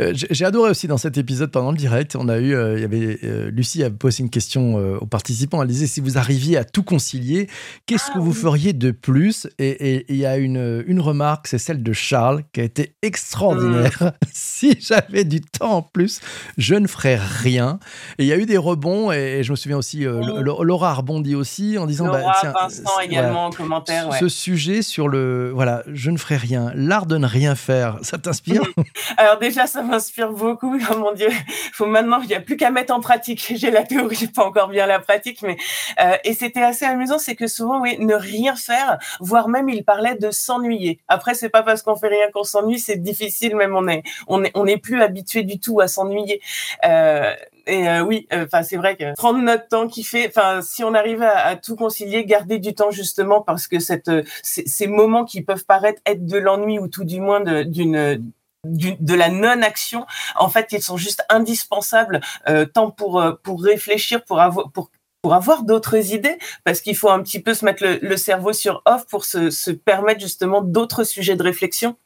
Euh, 0.00 0.12
j'ai 0.12 0.44
adoré 0.44 0.70
aussi 0.70 0.88
dans 0.88 0.98
cet 0.98 1.16
épisode 1.16 1.52
pendant 1.52 1.70
le 1.70 1.76
direct, 1.76 2.16
on 2.16 2.28
a 2.28 2.38
eu, 2.38 2.52
euh, 2.52 2.74
il 2.74 2.80
y 2.80 2.84
avait 2.84 3.18
euh, 3.22 3.48
Lucie 3.52 3.84
a 3.84 3.90
posé 3.90 4.24
une 4.24 4.30
question 4.30 4.74
aux 5.00 5.06
participants. 5.06 5.62
Elle 5.62 5.68
disait 5.68 5.86
si 5.86 6.00
vous 6.00 6.18
arriviez 6.18 6.56
à 6.56 6.64
tout 6.64 6.82
concilier, 6.82 7.48
qu'est-ce 7.86 8.06
ah 8.10 8.14
que 8.14 8.18
vous 8.18 8.32
feriez 8.32 8.72
de 8.72 8.90
plus? 8.90 9.46
Et 9.60 10.04
il 10.08 10.16
y 10.16 10.26
a 10.26 10.36
une, 10.36 10.82
une 10.86 11.00
remarque, 11.00 11.46
c'est 11.46 11.58
celle 11.58 11.82
de 11.82 11.92
Charles 11.92 12.42
qui 12.52 12.60
a 12.60 12.64
été 12.64 12.94
extraordinaire. 13.02 13.98
Hmm. 14.02 14.10
si 14.32 14.76
j'avais 14.80 15.24
du 15.24 15.40
temps 15.40 15.76
en 15.76 15.82
plus, 15.82 16.20
je 16.58 16.74
ne 16.74 16.88
ferais 16.88 17.16
rien. 17.16 17.78
Et 18.18 18.24
il 18.24 18.26
y 18.26 18.32
a 18.32 18.36
eu 18.36 18.46
des 18.46 18.58
rebonds 18.58 19.12
et, 19.12 19.44
je 19.44 19.52
me 19.52 19.56
souviens 19.56 19.78
aussi, 19.78 20.00
Laura 20.04 20.90
a 20.90 20.94
rebondi 20.94 21.36
aussi 21.36 21.78
en 21.78 21.86
disant 21.86 22.08
bah, 22.08 22.32
tiens, 22.40 22.52
Vincent 22.52 23.00
également 23.00 23.46
en 23.46 23.50
commentaire. 23.50 24.12
Ce 24.18 24.28
sujet 24.28 24.82
sur 24.82 25.08
le 25.08 25.52
voilà, 25.54 25.84
je 25.86 26.10
ne 26.10 26.16
ferai 26.16 26.36
rien, 26.36 26.72
l'art 26.74 27.06
de 27.06 27.16
ne 27.16 27.26
rien 27.26 27.54
faire, 27.54 27.98
ça 28.02 28.18
t'inspire? 28.18 28.62
Alors 29.20 29.36
déjà, 29.36 29.66
ça 29.66 29.82
m'inspire 29.82 30.32
beaucoup. 30.32 30.78
Oh 30.90 30.96
mon 30.96 31.12
Dieu, 31.12 31.28
faut 31.74 31.84
maintenant, 31.84 32.20
il 32.22 32.28
n'y 32.28 32.34
a 32.34 32.40
plus 32.40 32.56
qu'à 32.56 32.70
mettre 32.70 32.94
en 32.94 33.00
pratique. 33.00 33.52
J'ai 33.54 33.70
la 33.70 33.82
théorie, 33.82 34.28
pas 34.28 34.46
encore 34.46 34.68
bien 34.68 34.86
la 34.86 34.98
pratique, 34.98 35.42
mais 35.42 35.58
euh, 36.00 36.16
et 36.24 36.32
c'était 36.32 36.62
assez 36.62 36.86
amusant, 36.86 37.18
c'est 37.18 37.36
que 37.36 37.46
souvent, 37.46 37.82
oui, 37.82 37.98
ne 37.98 38.14
rien 38.14 38.56
faire, 38.56 38.98
voire 39.20 39.48
même 39.48 39.68
il 39.68 39.84
parlait 39.84 40.14
de 40.14 40.30
s'ennuyer. 40.30 41.00
Après, 41.06 41.34
c'est 41.34 41.50
pas 41.50 41.62
parce 41.62 41.82
qu'on 41.82 41.96
fait 41.96 42.08
rien 42.08 42.30
qu'on 42.32 42.44
s'ennuie, 42.44 42.78
c'est 42.80 42.96
difficile, 42.96 43.56
même 43.56 43.76
on 43.76 43.86
est, 43.88 44.02
on 44.26 44.42
est, 44.42 44.52
on 44.54 44.64
n'est 44.64 44.78
plus 44.78 45.02
habitué 45.02 45.42
du 45.42 45.60
tout 45.60 45.80
à 45.80 45.86
s'ennuyer. 45.86 46.40
Euh, 46.86 47.34
et 47.66 47.88
euh, 47.88 48.00
oui, 48.02 48.26
euh, 48.32 48.46
enfin 48.46 48.62
c'est 48.62 48.76
vrai 48.76 48.96
que 48.96 49.14
prendre 49.14 49.38
notre 49.38 49.68
temps 49.68 49.86
qui 49.86 50.02
fait, 50.02 50.26
enfin 50.28 50.60
si 50.62 50.82
on 50.82 50.94
arrive 50.94 51.22
à, 51.22 51.56
tout 51.56 51.76
concilier, 51.76 52.24
garder 52.24 52.58
du 52.58 52.74
temps 52.74 52.90
justement 52.90 53.42
parce 53.42 53.68
que 53.68 53.78
cette, 53.78 54.10
ces 54.42 54.86
moments 54.86 55.24
qui 55.24 55.42
peuvent 55.42 55.66
paraître 55.66 56.00
être 56.06 56.24
de 56.24 56.38
l'ennui 56.38 56.78
ou 56.78 56.88
tout 56.88 57.04
du 57.04 57.20
moins 57.20 57.40
d'une 57.64 58.32
de 58.64 59.14
la 59.14 59.28
non-action, 59.30 60.06
en 60.36 60.48
fait, 60.48 60.68
ils 60.72 60.82
sont 60.82 60.96
juste 60.96 61.24
indispensables 61.28 62.20
euh, 62.48 62.66
tant 62.66 62.90
pour 62.90 63.20
euh, 63.20 63.32
pour 63.42 63.62
réfléchir, 63.62 64.24
pour 64.24 64.40
avoir 64.40 64.70
pour 64.72 64.90
pour 65.22 65.34
avoir 65.34 65.64
d'autres 65.64 66.14
idées, 66.14 66.38
parce 66.64 66.80
qu'il 66.80 66.96
faut 66.96 67.10
un 67.10 67.22
petit 67.22 67.42
peu 67.42 67.52
se 67.52 67.64
mettre 67.64 67.84
le, 67.84 68.16
cerveau 68.16 68.54
sur 68.54 68.82
off 68.86 69.06
pour 69.06 69.26
se, 69.26 69.50
se 69.50 69.70
permettre 69.70 70.20
justement 70.20 70.62
d'autres 70.62 71.04
sujets 71.04 71.36
de 71.36 71.42
réflexion. 71.42 71.96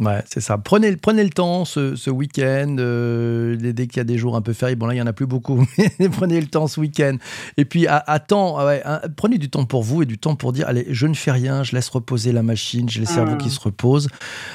Ouais, 0.00 0.22
c'est 0.24 0.40
ça. 0.40 0.56
Prenez, 0.56 0.96
prenez 0.96 1.22
le 1.22 1.28
temps 1.28 1.66
ce, 1.66 1.94
ce 1.94 2.08
week-end. 2.08 2.76
Euh, 2.78 3.54
dès 3.56 3.86
qu'il 3.86 3.98
y 3.98 4.00
a 4.00 4.04
des 4.04 4.16
jours 4.16 4.34
un 4.34 4.40
peu 4.40 4.54
fériés, 4.54 4.74
bon 4.74 4.86
là, 4.86 4.94
il 4.94 4.96
n'y 4.96 5.02
en 5.02 5.06
a 5.06 5.12
plus 5.12 5.26
beaucoup, 5.26 5.66
mais 5.98 6.08
prenez 6.08 6.40
le 6.40 6.46
temps 6.46 6.66
ce 6.68 6.80
week-end. 6.80 7.16
Et 7.58 7.66
puis, 7.66 7.86
à, 7.86 8.18
temps, 8.18 8.58
ah 8.58 8.64
ouais, 8.64 8.82
prenez 9.16 9.36
du 9.36 9.50
temps 9.50 9.66
pour 9.66 9.82
vous 9.82 10.00
et 10.00 10.06
du 10.06 10.16
temps 10.16 10.36
pour 10.36 10.54
dire 10.54 10.66
allez, 10.68 10.86
je 10.88 11.06
ne 11.06 11.12
fais 11.12 11.32
rien, 11.32 11.64
je 11.64 11.76
laisse 11.76 11.90
reposer 11.90 12.32
la 12.32 12.42
machine, 12.42 12.88
j'ai 12.88 13.00
le 13.00 13.06
cerveau 13.06 13.36
qui 13.36 13.50
se 13.50 13.60
repose. 13.60 14.08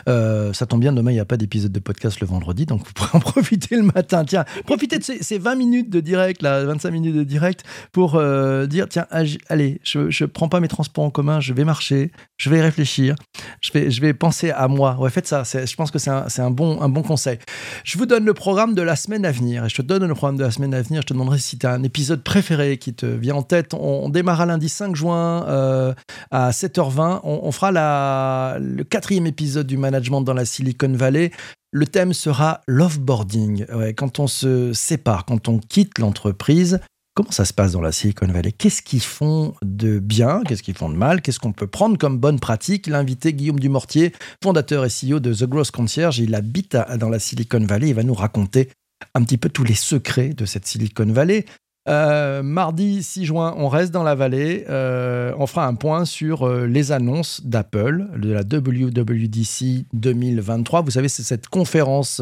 Euh, 0.10 0.52
ça 0.54 0.66
tombe 0.66 0.82
bien, 0.82 0.94
demain, 0.94 1.12
il 1.12 1.16
n'y 1.16 1.20
a 1.20 1.26
pas 1.26 1.38
d'épisode 1.38 1.72
de 1.72 1.80
podcast 1.80 2.20
le 2.22 2.28
vendredi, 2.28 2.66
donc 2.66 2.84
vous 2.84 2.94
pourrez 2.94 3.12
en 3.14 3.20
profiter 3.20 3.76
le 3.76 3.84
matin. 3.84 4.26
Tiens, 4.26 4.46
profitez 4.66 4.98
de 4.98 5.04
ces, 5.04 5.38
20 5.38 5.56
minutes 5.56 5.92
de 5.92 6.00
direct, 6.00 6.42
là, 6.42 6.64
25 6.64 6.90
minutes 6.90 7.16
de 7.16 7.24
direct, 7.24 7.64
pour 7.92 8.16
euh, 8.16 8.66
dire 8.66 8.90
tiens, 8.90 9.06
allez, 9.12 9.80
je 9.84 10.00
ne 10.00 10.26
prends 10.26 10.50
pas 10.50 10.60
mes 10.60 10.68
transports 10.68 11.04
en 11.04 11.12
commun, 11.12 11.40
je 11.40 11.54
vais 11.54 11.66
marcher, 11.66 12.12
je 12.38 12.50
vais 12.50 12.62
réfléchir, 12.62 13.14
je 13.62 13.72
vais, 13.74 13.92
je 13.92 14.02
vais 14.02 14.16
penser 14.16 14.50
à 14.50 14.68
moi. 14.68 14.98
Ouais, 15.00 15.12
faites 15.12 15.28
ça 15.28 15.35
je 15.44 15.76
pense 15.76 15.92
que 15.92 16.00
c'est 16.00 16.10
un, 16.10 16.52
bon, 16.52 17.02
conseil. 17.02 17.38
Je 17.84 17.98
vous 17.98 18.06
donne 18.06 18.26
le 18.26 18.34
programme 18.34 18.76
de 18.76 18.82
la 18.82 18.96
semaine 18.96 19.26
à 19.26 19.32
venir. 19.32 19.66
Et 19.66 19.70
je 19.70 19.76
te 19.76 19.82
donne 19.82 20.06
le 20.06 20.14
programme 20.14 20.38
de 20.38 20.44
la 20.44 20.52
semaine 20.52 20.74
à 20.74 20.82
venir. 20.82 21.02
Je 21.02 21.08
te 21.08 21.14
demanderai 21.14 21.40
si 21.40 21.58
tu 21.58 21.66
as 21.66 21.72
un 21.72 21.84
épisode 21.84 22.24
préféré 22.24 22.78
qui 22.78 22.94
te 22.94 23.06
vient 23.06 23.36
en 23.36 23.44
tête. 23.44 23.74
On, 23.74 24.10
démarrera 24.10 24.46
lundi 24.46 24.70
5 24.70 24.96
juin 24.96 25.46
euh, 25.48 25.94
à 26.32 26.52
7h20. 26.52 27.22
On, 27.24 27.52
fera 27.52 28.58
le 28.60 28.84
quatrième 28.84 29.28
épisode 29.28 29.68
du 29.68 29.78
management 29.78 30.22
dans 30.22 30.34
la 30.34 30.46
Silicon 30.46 30.94
Valley. 30.94 31.32
Le 31.72 31.86
thème 31.86 32.14
sera 32.14 32.62
l'offboarding. 32.68 33.66
Ouais, 33.74 33.94
quand 33.94 34.20
on 34.20 34.28
se 34.28 34.72
sépare, 34.74 35.26
quand 35.26 35.50
on 35.50 35.60
quitte 35.60 36.00
l'entreprise, 36.00 36.80
Comment 37.16 37.32
ça 37.32 37.46
se 37.46 37.54
passe 37.54 37.72
dans 37.72 37.82
la 37.82 37.94
Silicon 37.94 38.28
Valley? 38.28 38.52
Qu'est-ce 38.52 38.82
qu'ils 38.82 39.02
font 39.02 39.56
de 39.64 40.00
bien? 40.00 40.42
Qu'est-ce 40.46 40.62
qu'ils 40.62 40.76
font 40.76 40.90
de 40.90 40.98
mal? 40.98 41.22
Qu'est-ce 41.22 41.40
qu'on 41.40 41.54
peut 41.54 41.66
prendre 41.66 41.98
comme 41.98 42.18
bonne 42.18 42.42
pratique? 42.42 42.88
L'invité 42.88 43.34
Guillaume 43.34 43.58
Dumortier, 43.58 44.12
fondateur 44.44 44.84
et 44.84 44.90
CEO 44.90 45.22
de 45.22 45.34
The 45.34 45.46
Growth 45.46 45.72
Concierge, 45.72 46.20
il 46.20 46.36
habite 46.36 46.76
dans 47.00 47.08
la 47.08 47.20
Silicon 47.20 47.66
Valley. 47.66 47.88
Il 47.88 47.96
va 47.96 48.04
nous 48.04 48.14
raconter 48.14 48.70
un 49.14 49.24
petit 49.24 49.38
peu 49.38 49.48
tous 49.48 49.64
les 49.64 49.76
secrets 49.76 50.34
de 50.34 50.46
cette 50.46 50.66
Silicon 50.66 51.06
Valley. 51.06 51.46
Euh, 51.88 52.44
mardi 52.44 53.02
6 53.02 53.24
juin, 53.24 53.54
on 53.58 53.70
reste 53.70 53.94
dans 53.94 54.04
la 54.04 54.16
vallée. 54.16 54.66
Euh, 54.68 55.34
on 55.38 55.48
fera 55.48 55.68
un 55.68 55.76
point 55.76 56.04
sur 56.04 56.44
euh, 56.44 56.66
les 56.66 56.92
annonces 56.92 57.46
d'Apple, 57.46 58.08
de 58.18 58.34
la 58.34 58.42
WWDC 58.42 59.86
2023. 59.94 60.82
Vous 60.82 60.92
savez, 60.92 61.08
c'est 61.08 61.24
cette 61.24 61.48
conférence 61.48 62.22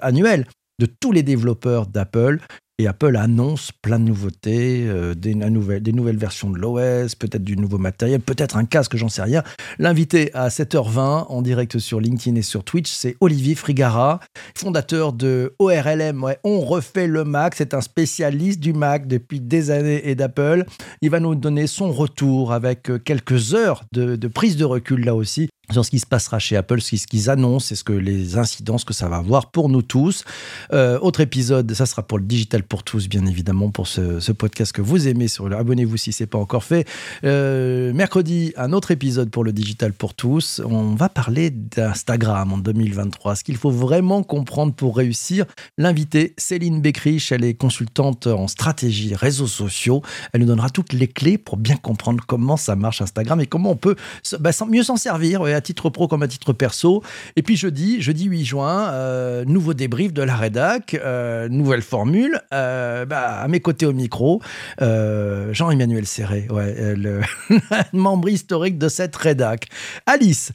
annuelle 0.00 0.46
de 0.80 0.86
tous 0.86 1.10
les 1.10 1.24
développeurs 1.24 1.86
d'Apple 1.86 2.38
et 2.80 2.86
Apple 2.86 3.16
annonce 3.16 3.72
plein 3.72 3.98
de 3.98 4.04
nouveautés, 4.04 4.84
euh, 4.86 5.14
des, 5.14 5.34
nouvelles 5.34 6.16
versions 6.16 6.48
de 6.50 6.58
l'OS, 6.58 7.16
peut-être 7.16 7.42
du 7.42 7.56
nouveau 7.56 7.78
matériel, 7.78 8.20
peut-être 8.20 8.56
un 8.56 8.64
casque, 8.64 8.96
j'en 8.96 9.08
sais 9.08 9.22
rien. 9.22 9.42
L'invité 9.80 10.32
à 10.32 10.48
7h20 10.48 11.26
en 11.28 11.42
direct 11.42 11.78
sur 11.78 12.00
LinkedIn 12.00 12.36
et 12.36 12.42
sur 12.42 12.62
Twitch, 12.62 12.90
c'est 12.90 13.16
Olivier 13.20 13.56
Frigara, 13.56 14.20
fondateur 14.56 15.12
de 15.12 15.54
ORLM. 15.58 16.24
On 16.44 16.60
refait 16.60 17.08
le 17.08 17.24
Mac, 17.24 17.56
c'est 17.56 17.74
un 17.74 17.80
spécialiste 17.80 18.60
du 18.60 18.72
Mac 18.72 19.08
depuis 19.08 19.40
des 19.40 19.72
années 19.72 20.08
et 20.08 20.14
d'Apple. 20.14 20.64
Il 21.02 21.10
va 21.10 21.18
nous 21.18 21.34
donner 21.34 21.66
son 21.66 21.90
retour 21.90 22.52
avec 22.52 22.90
euh, 22.90 22.98
quelques 22.98 23.54
heures 23.54 23.82
de 23.92 24.28
prise 24.28 24.56
de 24.56 24.64
recul 24.64 25.04
là 25.04 25.16
aussi 25.16 25.48
sur 25.72 25.84
ce 25.84 25.90
qui 25.90 25.98
se 25.98 26.06
passera 26.06 26.38
chez 26.38 26.56
Apple, 26.56 26.80
ce 26.80 27.06
qu'ils 27.06 27.30
annoncent 27.30 27.72
et 27.72 27.76
ce 27.76 27.84
que 27.84 27.92
les 27.92 28.38
incidences 28.38 28.84
que 28.84 28.94
ça 28.94 29.08
va 29.08 29.16
avoir 29.16 29.50
pour 29.50 29.68
nous 29.68 29.82
tous. 29.82 30.24
Euh, 30.72 30.98
autre 31.00 31.20
épisode, 31.20 31.72
ça 31.74 31.86
sera 31.86 32.02
pour 32.02 32.18
le 32.18 32.24
digital 32.24 32.62
pour 32.62 32.82
tous, 32.82 33.08
bien 33.08 33.26
évidemment, 33.26 33.70
pour 33.70 33.86
ce, 33.86 34.32
podcast 34.32 34.72
que 34.72 34.82
vous 34.82 35.08
aimez. 35.08 35.28
Sur 35.28 35.52
abonnez-vous 35.52 35.96
si 35.96 36.12
c'est 36.12 36.26
pas 36.26 36.38
encore 36.38 36.64
fait. 36.64 36.86
Euh, 37.24 37.92
mercredi, 37.92 38.52
un 38.56 38.72
autre 38.72 38.90
épisode 38.90 39.30
pour 39.30 39.44
le 39.44 39.52
digital 39.52 39.92
pour 39.92 40.14
tous. 40.14 40.60
On 40.64 40.94
va 40.94 41.08
parler 41.08 41.50
d'Instagram 41.50 42.52
en 42.52 42.58
2023. 42.58 43.36
Ce 43.36 43.44
qu'il 43.44 43.56
faut 43.56 43.70
vraiment 43.70 44.22
comprendre 44.22 44.72
pour 44.72 44.96
réussir. 44.96 45.44
L'invité, 45.76 46.34
Céline 46.36 46.80
Beckrich, 46.80 47.32
elle 47.32 47.44
est 47.44 47.54
consultante 47.54 48.26
en 48.26 48.48
stratégie 48.48 49.14
réseaux 49.14 49.46
sociaux. 49.46 50.02
Elle 50.32 50.42
nous 50.42 50.46
donnera 50.46 50.70
toutes 50.70 50.92
les 50.92 51.08
clés 51.08 51.38
pour 51.38 51.56
bien 51.56 51.76
comprendre 51.76 52.24
comment 52.26 52.56
ça 52.56 52.76
marche 52.76 53.02
Instagram 53.02 53.40
et 53.40 53.46
comment 53.46 53.72
on 53.72 53.76
peut 53.76 53.96
bah, 54.38 54.50
mieux 54.68 54.82
s'en 54.82 54.96
servir 54.96 55.42
à 55.58 55.60
titre 55.60 55.90
pro 55.90 56.08
comme 56.08 56.22
à 56.22 56.28
titre 56.28 56.52
perso. 56.52 57.02
Et 57.36 57.42
puis 57.42 57.56
jeudi, 57.56 58.00
jeudi 58.00 58.24
8 58.24 58.44
juin, 58.44 58.90
euh, 58.92 59.44
nouveau 59.44 59.74
débrief 59.74 60.12
de 60.12 60.22
la 60.22 60.36
rédac, 60.36 60.94
euh, 60.94 61.48
nouvelle 61.48 61.82
formule. 61.82 62.40
Euh, 62.54 63.04
bah, 63.04 63.40
à 63.40 63.48
mes 63.48 63.60
côtés 63.60 63.86
au 63.86 63.92
micro, 63.92 64.40
Jean-Emmanuel 64.80 66.06
Serré, 66.06 66.46
ouais, 66.50 66.94
le 66.94 67.20
membre 67.92 68.28
historique 68.28 68.78
de 68.78 68.88
cette 68.88 69.16
rédac. 69.16 69.66
Alice, 70.06 70.52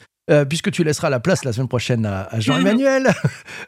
puisque 0.47 0.71
tu 0.71 0.85
laisseras 0.85 1.09
la 1.09 1.19
place 1.19 1.43
la 1.43 1.51
semaine 1.51 1.67
prochaine 1.67 2.05
à, 2.05 2.29
Jean-Emmanuel, 2.39 3.09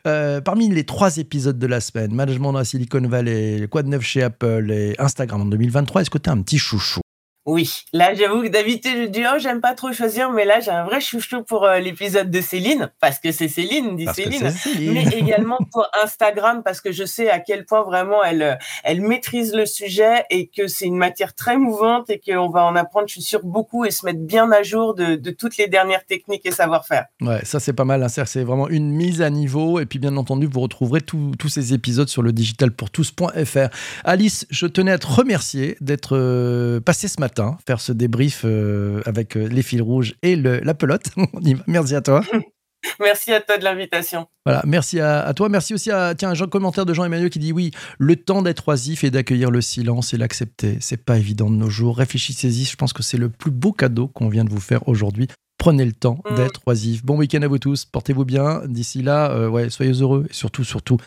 parmi 0.46 0.70
les 0.70 0.86
trois 0.86 1.18
épisodes 1.18 1.60
de 1.60 1.68
la 1.68 1.82
semaine, 1.82 2.14
Management 2.14 2.54
dans 2.54 2.60
la 2.60 2.66
Silicon 2.66 3.02
Valley, 3.02 3.68
Quoi 3.70 3.84
de 3.84 3.90
neuf 3.90 4.04
chez 4.04 4.24
Apple 4.24 4.72
et 4.72 4.96
Instagram 5.00 5.42
en 5.42 5.46
2023, 5.46 6.02
est-ce 6.02 6.10
que 6.10 6.18
tu 6.18 6.30
as 6.30 6.34
un 6.34 6.42
petit 6.42 6.58
chouchou? 6.58 7.02
Oui, 7.46 7.84
là 7.94 8.16
j'avoue 8.16 8.42
que 8.42 8.48
d'habitude 8.48 8.98
je 8.98 9.08
dis 9.08 9.22
oh 9.32 9.38
j'aime 9.38 9.62
pas 9.62 9.76
trop 9.76 9.94
choisir, 9.94 10.32
mais 10.32 10.46
là 10.46 10.60
j'ai 10.62 10.72
un 10.72 10.84
vrai 10.84 11.00
chouchou 11.00 11.44
pour 11.44 11.66
euh, 11.66 11.78
l'épisode 11.78 12.32
de 12.32 12.42
Céline 12.42 12.92
parce 13.00 13.20
que 13.20 13.32
c'est 13.32 13.48
Céline, 13.48 13.96
dit 13.96 14.08
Céline, 14.16 14.52
mais 14.80 15.04
également 15.16 15.60
pour 15.72 15.88
Instagram 16.04 16.64
parce 16.66 16.82
que 16.82 16.92
je 16.92 17.06
sais 17.06 17.30
à 17.30 17.40
quel 17.40 17.66
point 17.66 17.84
vraiment 17.84 18.24
elle 18.24 18.42
euh, 18.42 18.56
elle 18.84 19.02
maîtrise 19.02 19.54
le 19.54 19.68
sujet 19.68 20.24
et 20.32 20.48
que 20.48 20.68
c'est 20.68 20.86
une 20.86 20.98
matière 20.98 21.36
très 21.36 21.58
mouvante 21.58 22.10
et 22.10 22.20
qu'on 22.20 22.50
va 22.50 22.64
en 22.66 22.76
apprendre, 22.76 23.08
je 23.08 23.14
suis 23.14 23.22
sûr 23.22 23.42
beaucoup 23.44 23.86
et 23.86 23.92
se 23.92 24.08
mettre 24.08 24.22
bien 24.22 24.52
à 24.52 24.64
jour 24.64 24.96
de, 24.96 25.16
de 25.16 25.30
toutes 25.30 25.58
les 25.58 25.68
dernières 25.68 26.04
techniques 26.04 26.48
et 26.48 26.52
savoir-faire. 26.52 27.06
Ouais, 27.22 27.46
ça 27.46 27.60
c'est 27.60 27.74
pas 27.74 27.86
mal, 27.86 28.02
hein. 28.02 28.08
c'est 28.10 28.44
vraiment 28.44 28.70
une 28.70 28.90
mise 28.90 29.22
à 29.22 29.30
niveau 29.30 29.80
et 29.80 29.86
puis 29.86 30.00
bien 30.00 30.18
entendu 30.18 30.48
vous 30.52 30.62
retrouverez 30.62 31.02
tous 31.02 31.50
ces 31.50 31.76
épisodes 31.76 32.10
sur 32.10 32.24
le 32.24 32.34
digitalpourtous.fr. 32.34 33.70
Alice, 34.04 34.48
je 34.50 34.66
tenais 34.66 34.92
à 34.92 34.98
te 34.98 35.06
remercier 35.06 35.78
d'être 35.80 36.18
euh, 36.18 36.80
passé 36.80 37.08
ce 37.08 37.20
matin 37.20 37.35
faire 37.66 37.82
ce 37.82 37.92
débrief 37.92 38.42
euh, 38.46 39.02
avec 39.06 39.38
euh, 39.38 39.48
les 39.48 39.62
fils 39.62 39.82
rouges 39.82 40.16
et 40.22 40.36
la 40.36 40.74
pelote. 40.74 41.06
Merci 41.68 41.96
à 41.96 42.02
toi. 42.02 42.22
Merci 43.00 43.34
à 43.34 43.42
toi 43.42 43.58
de 43.58 43.64
l'invitation. 43.64 44.28
Voilà, 44.46 44.62
merci 44.66 45.00
à, 45.00 45.34
toi. 45.36 45.50
Merci 45.50 45.74
aussi 45.74 45.90
à 45.90 46.14
tiens, 46.14 46.34
un 46.40 46.48
commentaire 46.48 46.86
de 46.86 46.94
Jean-Emmanuel 46.94 47.32
qui 47.32 47.40
dit 47.40 47.52
oui, 47.52 47.72
le 47.98 48.16
temps 48.16 48.44
d'être 48.44 48.68
oisif 48.68 49.04
et 49.04 49.10
d'accueillir 49.10 49.50
le 49.50 49.60
silence 49.60 50.14
et 50.14 50.18
l'accepter, 50.18 50.78
c'est 50.82 51.04
pas 51.04 51.18
évident 51.18 51.50
de 51.50 51.56
nos 51.56 51.70
jours. 51.70 51.98
Réfléchissez-y, 51.98 52.64
je 52.66 52.76
pense 52.76 52.94
que 52.94 53.02
c'est 53.02 53.18
le 53.18 53.30
plus 53.30 53.50
beau 53.50 53.72
cadeau 53.72 54.08
qu'on 54.08 54.30
vient 54.30 54.44
de 54.44 54.52
vous 54.52 54.60
faire 54.60 54.88
aujourd'hui. 54.88 55.28
Prenez 55.58 55.86
le 55.86 55.94
temps 55.94 56.20
mm. 56.30 56.36
d'être 56.36 56.62
oisif. 56.68 57.04
Bon 57.04 57.18
week-end 57.18 57.42
à 57.42 57.48
vous 57.48 57.58
tous, 57.58 57.86
portez-vous 57.86 58.26
bien. 58.26 58.62
D'ici 58.68 59.02
là, 59.02 59.32
euh, 59.32 59.50
ouais, 59.50 59.70
soyez 59.70 59.94
heureux 59.94 60.28
et 60.30 60.34
surtout, 60.34 60.64
surtout, 60.64 60.98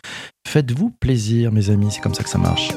faites-vous 0.47 0.91
plaisir, 0.99 1.51
mes 1.51 1.69
amis. 1.69 1.91
C'est 1.91 2.01
comme 2.01 2.15
ça 2.15 2.23
que 2.23 2.29
ça 2.29 2.39
marche. 2.39 2.69